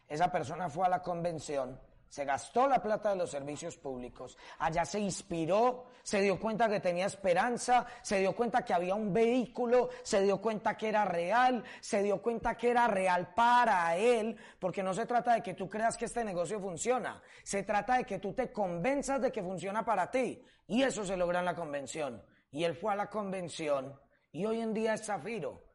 Esa 0.07 0.31
persona 0.31 0.69
fue 0.69 0.85
a 0.85 0.89
la 0.89 1.01
convención 1.01 1.79
se 2.09 2.25
gastó 2.25 2.67
la 2.67 2.81
plata 2.81 3.09
de 3.09 3.17
los 3.17 3.31
servicios 3.31 3.77
públicos, 3.77 4.37
allá 4.59 4.85
se 4.85 4.99
inspiró, 4.99 5.85
se 6.03 6.21
dio 6.21 6.39
cuenta 6.39 6.69
que 6.69 6.79
tenía 6.79 7.05
esperanza, 7.05 7.85
se 8.01 8.19
dio 8.19 8.35
cuenta 8.35 8.63
que 8.63 8.73
había 8.73 8.95
un 8.95 9.13
vehículo, 9.13 9.89
se 10.03 10.21
dio 10.21 10.41
cuenta 10.41 10.77
que 10.77 10.89
era 10.89 11.05
real, 11.05 11.63
se 11.81 12.01
dio 12.01 12.21
cuenta 12.21 12.55
que 12.55 12.69
era 12.69 12.87
real 12.87 13.33
para 13.33 13.95
él, 13.97 14.37
porque 14.59 14.83
no 14.83 14.93
se 14.93 15.05
trata 15.05 15.33
de 15.33 15.43
que 15.43 15.53
tú 15.53 15.69
creas 15.69 15.97
que 15.97 16.05
este 16.05 16.23
negocio 16.23 16.59
funciona, 16.59 17.21
se 17.43 17.63
trata 17.63 17.97
de 17.97 18.05
que 18.05 18.19
tú 18.19 18.33
te 18.33 18.51
convenzas 18.51 19.21
de 19.21 19.31
que 19.31 19.43
funciona 19.43 19.83
para 19.83 20.09
ti, 20.09 20.41
y 20.67 20.83
eso 20.83 21.05
se 21.05 21.17
logra 21.17 21.39
en 21.39 21.45
la 21.45 21.55
convención. 21.55 22.23
Y 22.49 22.63
él 22.63 22.75
fue 22.75 22.93
a 22.93 22.95
la 22.95 23.09
convención, 23.09 23.99
y 24.31 24.45
hoy 24.45 24.61
en 24.61 24.73
día 24.73 24.93
es 24.93 25.05
Zafiro. 25.05 25.66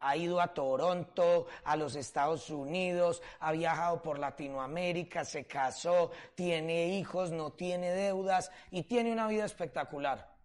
Ha 0.00 0.16
ido 0.16 0.40
a 0.40 0.54
Toronto, 0.54 1.46
a 1.64 1.76
los 1.76 1.96
Estados 1.96 2.50
Unidos, 2.50 3.20
ha 3.40 3.52
viajado 3.52 4.00
por 4.00 4.18
Latinoamérica, 4.18 5.24
se 5.24 5.46
casó, 5.46 6.10
tiene 6.34 6.88
hijos, 6.88 7.32
no 7.32 7.52
tiene 7.52 7.90
deudas 7.90 8.50
y 8.70 8.84
tiene 8.84 9.12
una 9.12 9.26
vida 9.26 9.44
espectacular. 9.44 10.36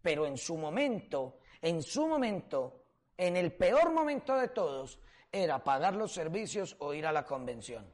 Pero 0.00 0.26
en 0.26 0.38
su 0.38 0.56
momento, 0.56 1.38
en 1.60 1.82
su 1.82 2.06
momento, 2.06 2.84
en 3.16 3.36
el 3.36 3.52
peor 3.52 3.92
momento 3.92 4.36
de 4.36 4.48
todos, 4.48 4.98
era 5.30 5.62
pagar 5.62 5.94
los 5.94 6.12
servicios 6.12 6.76
o 6.78 6.94
ir 6.94 7.06
a 7.06 7.12
la 7.12 7.24
convención. 7.24 7.92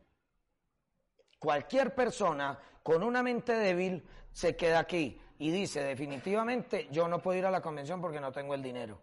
Cualquier 1.39 1.95
persona 1.95 2.59
con 2.83 3.03
una 3.03 3.23
mente 3.23 3.55
débil 3.55 4.07
se 4.31 4.57
queda 4.57 4.81
aquí 4.81 5.21
y 5.39 5.51
dice 5.51 5.83
definitivamente 5.83 6.89
yo 6.91 7.09
no 7.09 7.21
puedo 7.21 7.39
ir 7.39 7.47
a 7.47 7.51
la 7.51 7.63
convención 7.63 8.01
porque 8.01 8.21
no 8.21 8.31
tengo 8.31 8.55
el 8.55 8.63
dinero. 8.63 9.01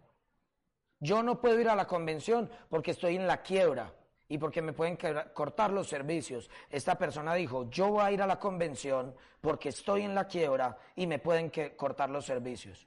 Yo 1.00 1.22
no 1.22 1.40
puedo 1.40 1.60
ir 1.60 1.68
a 1.68 1.76
la 1.76 1.86
convención 1.86 2.50
porque 2.68 2.90
estoy 2.90 3.16
en 3.16 3.26
la 3.26 3.42
quiebra 3.42 3.92
y 4.28 4.36
porque 4.38 4.60
me 4.60 4.72
pueden 4.72 4.98
cortar 5.32 5.72
los 5.72 5.88
servicios. 5.88 6.50
Esta 6.68 6.96
persona 6.96 7.34
dijo, 7.34 7.70
yo 7.70 7.88
voy 7.88 8.02
a 8.02 8.12
ir 8.12 8.22
a 8.22 8.26
la 8.26 8.38
convención 8.38 9.14
porque 9.40 9.70
estoy 9.70 10.02
en 10.02 10.14
la 10.14 10.26
quiebra 10.26 10.76
y 10.96 11.06
me 11.06 11.18
pueden 11.18 11.50
cortar 11.76 12.10
los 12.10 12.26
servicios. 12.26 12.86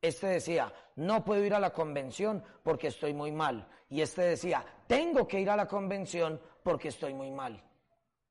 Este 0.00 0.26
decía, 0.28 0.72
no 0.96 1.24
puedo 1.24 1.44
ir 1.44 1.54
a 1.54 1.60
la 1.60 1.72
convención 1.72 2.42
porque 2.62 2.88
estoy 2.88 3.14
muy 3.14 3.32
mal. 3.32 3.66
Y 3.88 4.00
este 4.00 4.22
decía, 4.22 4.64
tengo 4.86 5.26
que 5.26 5.40
ir 5.40 5.50
a 5.50 5.56
la 5.56 5.66
convención 5.66 6.40
porque 6.62 6.88
estoy 6.88 7.14
muy 7.14 7.30
mal. 7.30 7.62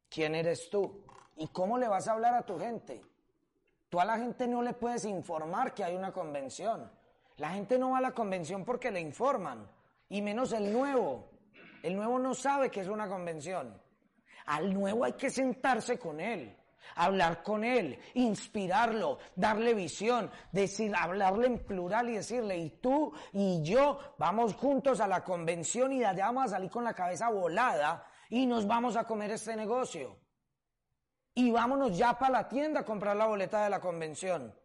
¿Quién 0.09 0.35
eres 0.35 0.69
tú? 0.69 1.03
¿Y 1.35 1.47
cómo 1.47 1.77
le 1.77 1.87
vas 1.87 2.07
a 2.07 2.13
hablar 2.13 2.33
a 2.35 2.45
tu 2.45 2.57
gente? 2.59 3.03
Tú 3.89 3.99
a 3.99 4.05
la 4.05 4.17
gente 4.17 4.47
no 4.47 4.61
le 4.61 4.73
puedes 4.73 5.05
informar 5.05 5.73
que 5.73 5.83
hay 5.83 5.95
una 5.95 6.11
convención. 6.11 6.89
La 7.37 7.51
gente 7.51 7.77
no 7.77 7.91
va 7.91 7.99
a 7.99 8.01
la 8.01 8.11
convención 8.11 8.65
porque 8.65 8.91
le 8.91 8.99
informan, 8.99 9.69
y 10.09 10.21
menos 10.21 10.51
el 10.53 10.71
nuevo. 10.71 11.29
El 11.83 11.95
nuevo 11.95 12.19
no 12.19 12.33
sabe 12.33 12.69
que 12.69 12.81
es 12.81 12.87
una 12.87 13.07
convención. 13.07 13.79
Al 14.47 14.73
nuevo 14.73 15.03
hay 15.03 15.13
que 15.13 15.29
sentarse 15.29 15.99
con 15.99 16.19
él, 16.19 16.57
hablar 16.95 17.43
con 17.43 17.63
él, 17.63 17.99
inspirarlo, 18.15 19.19
darle 19.35 19.73
visión, 19.73 20.31
decir, 20.51 20.93
hablarle 20.95 21.47
en 21.47 21.59
plural 21.59 22.09
y 22.09 22.13
decirle, 22.13 22.57
y 22.57 22.69
tú 22.81 23.13
y 23.33 23.61
yo 23.61 23.99
vamos 24.17 24.55
juntos 24.55 24.99
a 24.99 25.07
la 25.07 25.23
convención 25.23 25.91
y 25.91 26.03
allá 26.03 26.27
vamos 26.27 26.45
a 26.45 26.55
salir 26.55 26.71
con 26.71 26.85
la 26.85 26.93
cabeza 26.93 27.29
volada 27.29 28.05
y 28.29 28.45
nos 28.45 28.65
vamos 28.65 28.95
a 28.95 29.03
comer 29.03 29.31
este 29.31 29.55
negocio. 29.55 30.17
Y 31.35 31.51
vámonos 31.51 31.95
ya 31.95 32.17
para 32.17 32.31
la 32.31 32.47
tienda 32.47 32.79
a 32.79 32.85
comprar 32.85 33.15
la 33.15 33.27
boleta 33.27 33.63
de 33.63 33.69
la 33.69 33.79
convención. 33.79 34.55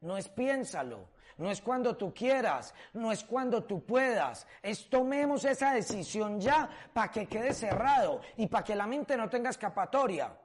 No 0.00 0.16
es 0.16 0.28
piénsalo, 0.28 1.10
no 1.38 1.50
es 1.50 1.62
cuando 1.62 1.96
tú 1.96 2.12
quieras, 2.12 2.74
no 2.92 3.12
es 3.12 3.24
cuando 3.24 3.64
tú 3.64 3.84
puedas. 3.84 4.46
Es 4.60 4.90
tomemos 4.90 5.44
esa 5.44 5.72
decisión 5.72 6.40
ya 6.40 6.68
para 6.92 7.10
que 7.10 7.26
quede 7.26 7.54
cerrado 7.54 8.20
y 8.36 8.48
para 8.48 8.64
que 8.64 8.74
la 8.74 8.86
mente 8.86 9.16
no 9.16 9.30
tenga 9.30 9.50
escapatoria. 9.50 10.36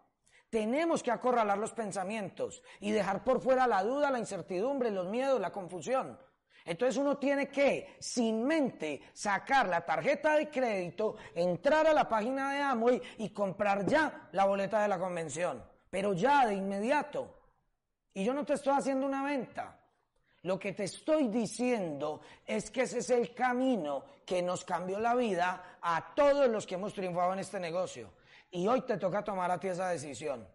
Tenemos 0.50 1.02
que 1.02 1.10
acorralar 1.10 1.58
los 1.58 1.72
pensamientos 1.72 2.62
y 2.80 2.92
dejar 2.92 3.24
por 3.24 3.42
fuera 3.42 3.66
la 3.66 3.84
duda, 3.84 4.12
la 4.12 4.20
incertidumbre, 4.20 4.92
los 4.92 5.08
miedos, 5.08 5.42
la 5.42 5.52
confusión. 5.52 6.20
Entonces 6.64 6.96
uno 6.98 7.18
tiene 7.18 7.50
que, 7.50 7.96
sin 8.00 8.46
mente, 8.46 9.02
sacar 9.14 9.68
la 9.68 9.84
tarjeta 9.84 10.36
de 10.36 10.50
crédito, 10.50 11.16
entrar 11.34 11.88
a 11.88 11.94
la 11.94 12.08
página 12.08 12.54
de 12.54 12.62
Amway 12.62 13.02
y 13.18 13.32
comprar 13.32 13.86
ya 13.88 14.30
la 14.32 14.46
boleta 14.46 14.82
de 14.82 14.88
la 14.88 15.00
convención. 15.00 15.64
Pero 15.90 16.14
ya, 16.14 16.46
de 16.46 16.54
inmediato. 16.54 17.36
Y 18.14 18.24
yo 18.24 18.34
no 18.34 18.46
te 18.46 18.54
estoy 18.54 18.74
haciendo 18.74 19.08
una 19.08 19.24
venta. 19.24 19.83
Lo 20.44 20.60
que 20.60 20.74
te 20.74 20.84
estoy 20.84 21.30
diciendo 21.30 22.20
es 22.46 22.70
que 22.70 22.82
ese 22.82 23.00
es 23.00 23.10
el 23.10 23.34
camino 23.34 24.04
que 24.26 24.42
nos 24.42 24.66
cambió 24.66 25.00
la 25.00 25.16
vida 25.16 25.78
a 25.82 26.14
todos 26.14 26.50
los 26.50 26.68
que 26.68 26.76
hemos 26.76 26.94
triunfado 26.94 27.32
en 27.32 27.40
este 27.40 27.62
negocio. 27.62 28.12
Y 28.52 28.68
hoy 28.68 28.82
te 28.82 28.98
toca 28.98 29.24
tomar 29.24 29.50
a 29.50 29.60
ti 29.60 29.70
esa 29.70 29.88
decisión. 29.88 30.46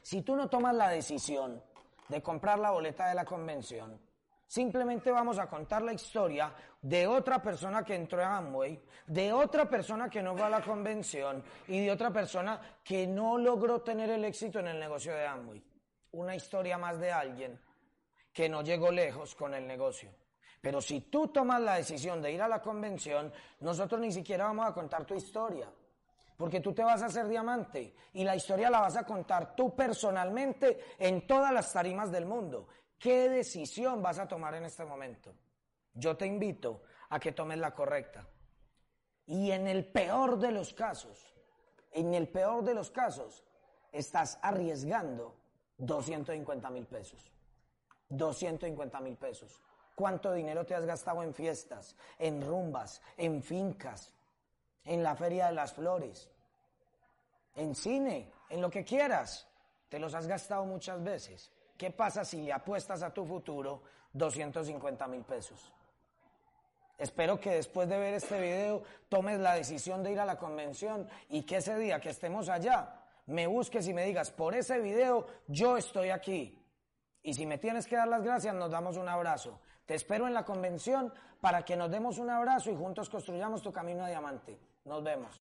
Si 0.00 0.22
tú 0.22 0.34
no 0.34 0.48
tomas 0.48 0.74
la 0.74 0.88
decisión 0.88 1.62
de 2.08 2.22
comprar 2.22 2.58
la 2.58 2.70
boleta 2.70 3.08
de 3.08 3.14
la 3.14 3.26
convención, 3.26 4.00
simplemente 4.46 5.10
vamos 5.10 5.38
a 5.38 5.48
contar 5.48 5.82
la 5.82 5.92
historia 5.92 6.54
de 6.80 7.06
otra 7.06 7.42
persona 7.42 7.84
que 7.84 7.94
entró 7.94 8.24
a 8.24 8.38
Amway, 8.38 8.82
de 9.06 9.34
otra 9.34 9.68
persona 9.68 10.08
que 10.08 10.22
no 10.22 10.34
fue 10.34 10.46
a 10.46 10.50
la 10.50 10.62
convención 10.62 11.44
y 11.68 11.84
de 11.84 11.92
otra 11.92 12.10
persona 12.10 12.78
que 12.82 13.06
no 13.06 13.36
logró 13.36 13.82
tener 13.82 14.08
el 14.08 14.24
éxito 14.24 14.60
en 14.60 14.68
el 14.68 14.80
negocio 14.80 15.12
de 15.12 15.26
Amway. 15.26 15.62
Una 16.12 16.34
historia 16.34 16.78
más 16.78 16.98
de 16.98 17.12
alguien 17.12 17.65
que 18.36 18.50
no 18.50 18.60
llegó 18.60 18.90
lejos 18.90 19.34
con 19.34 19.54
el 19.54 19.66
negocio. 19.66 20.10
Pero 20.60 20.82
si 20.82 21.00
tú 21.00 21.28
tomas 21.28 21.58
la 21.58 21.76
decisión 21.76 22.20
de 22.20 22.32
ir 22.32 22.42
a 22.42 22.48
la 22.48 22.60
convención, 22.60 23.32
nosotros 23.60 23.98
ni 23.98 24.12
siquiera 24.12 24.44
vamos 24.44 24.66
a 24.66 24.74
contar 24.74 25.06
tu 25.06 25.14
historia. 25.14 25.72
Porque 26.36 26.60
tú 26.60 26.74
te 26.74 26.84
vas 26.84 27.02
a 27.02 27.06
hacer 27.06 27.28
diamante 27.28 27.94
y 28.12 28.24
la 28.24 28.36
historia 28.36 28.68
la 28.68 28.80
vas 28.80 28.94
a 28.94 29.06
contar 29.06 29.56
tú 29.56 29.74
personalmente 29.74 30.80
en 30.98 31.26
todas 31.26 31.50
las 31.50 31.72
tarimas 31.72 32.12
del 32.12 32.26
mundo. 32.26 32.68
¿Qué 32.98 33.30
decisión 33.30 34.02
vas 34.02 34.18
a 34.18 34.28
tomar 34.28 34.54
en 34.54 34.66
este 34.66 34.84
momento? 34.84 35.32
Yo 35.94 36.14
te 36.14 36.26
invito 36.26 36.82
a 37.08 37.18
que 37.18 37.32
tomes 37.32 37.56
la 37.56 37.74
correcta. 37.74 38.28
Y 39.24 39.50
en 39.50 39.66
el 39.66 39.86
peor 39.86 40.38
de 40.38 40.52
los 40.52 40.74
casos, 40.74 41.34
en 41.90 42.12
el 42.12 42.28
peor 42.28 42.64
de 42.64 42.74
los 42.74 42.90
casos, 42.90 43.46
estás 43.92 44.38
arriesgando 44.42 45.34
250 45.78 46.68
mil 46.68 46.86
pesos. 46.86 47.32
250 48.08 49.00
mil 49.00 49.16
pesos. 49.16 49.60
¿Cuánto 49.94 50.32
dinero 50.32 50.64
te 50.66 50.74
has 50.74 50.84
gastado 50.84 51.22
en 51.22 51.32
fiestas, 51.32 51.96
en 52.18 52.46
rumbas, 52.46 53.00
en 53.16 53.42
fincas, 53.42 54.12
en 54.84 55.02
la 55.02 55.16
Feria 55.16 55.46
de 55.46 55.54
las 55.54 55.72
Flores, 55.72 56.30
en 57.54 57.74
cine, 57.74 58.30
en 58.50 58.60
lo 58.60 58.70
que 58.70 58.84
quieras? 58.84 59.48
Te 59.88 59.98
los 59.98 60.14
has 60.14 60.26
gastado 60.26 60.64
muchas 60.64 61.02
veces. 61.02 61.50
¿Qué 61.78 61.90
pasa 61.90 62.24
si 62.24 62.42
le 62.42 62.52
apuestas 62.52 63.02
a 63.02 63.12
tu 63.12 63.24
futuro 63.24 63.82
250 64.12 65.06
mil 65.08 65.22
pesos? 65.22 65.72
Espero 66.98 67.38
que 67.38 67.50
después 67.50 67.88
de 67.88 67.98
ver 67.98 68.14
este 68.14 68.40
video 68.40 68.82
tomes 69.08 69.38
la 69.38 69.54
decisión 69.54 70.02
de 70.02 70.12
ir 70.12 70.20
a 70.20 70.24
la 70.24 70.38
convención 70.38 71.08
y 71.28 71.42
que 71.42 71.56
ese 71.56 71.78
día 71.78 72.00
que 72.00 72.10
estemos 72.10 72.48
allá 72.48 73.00
me 73.26 73.46
busques 73.46 73.86
y 73.88 73.92
me 73.92 74.04
digas, 74.04 74.30
por 74.30 74.54
ese 74.54 74.80
video 74.80 75.26
yo 75.46 75.76
estoy 75.76 76.10
aquí. 76.10 76.58
Y 77.26 77.34
si 77.34 77.44
me 77.44 77.58
tienes 77.58 77.88
que 77.88 77.96
dar 77.96 78.06
las 78.06 78.22
gracias, 78.22 78.54
nos 78.54 78.70
damos 78.70 78.96
un 78.96 79.08
abrazo. 79.08 79.58
Te 79.84 79.96
espero 79.96 80.28
en 80.28 80.32
la 80.32 80.44
convención 80.44 81.12
para 81.40 81.64
que 81.64 81.76
nos 81.76 81.90
demos 81.90 82.18
un 82.18 82.30
abrazo 82.30 82.70
y 82.70 82.76
juntos 82.76 83.10
construyamos 83.10 83.62
tu 83.62 83.72
camino 83.72 84.04
a 84.04 84.08
diamante. 84.08 84.56
Nos 84.84 85.02
vemos. 85.02 85.42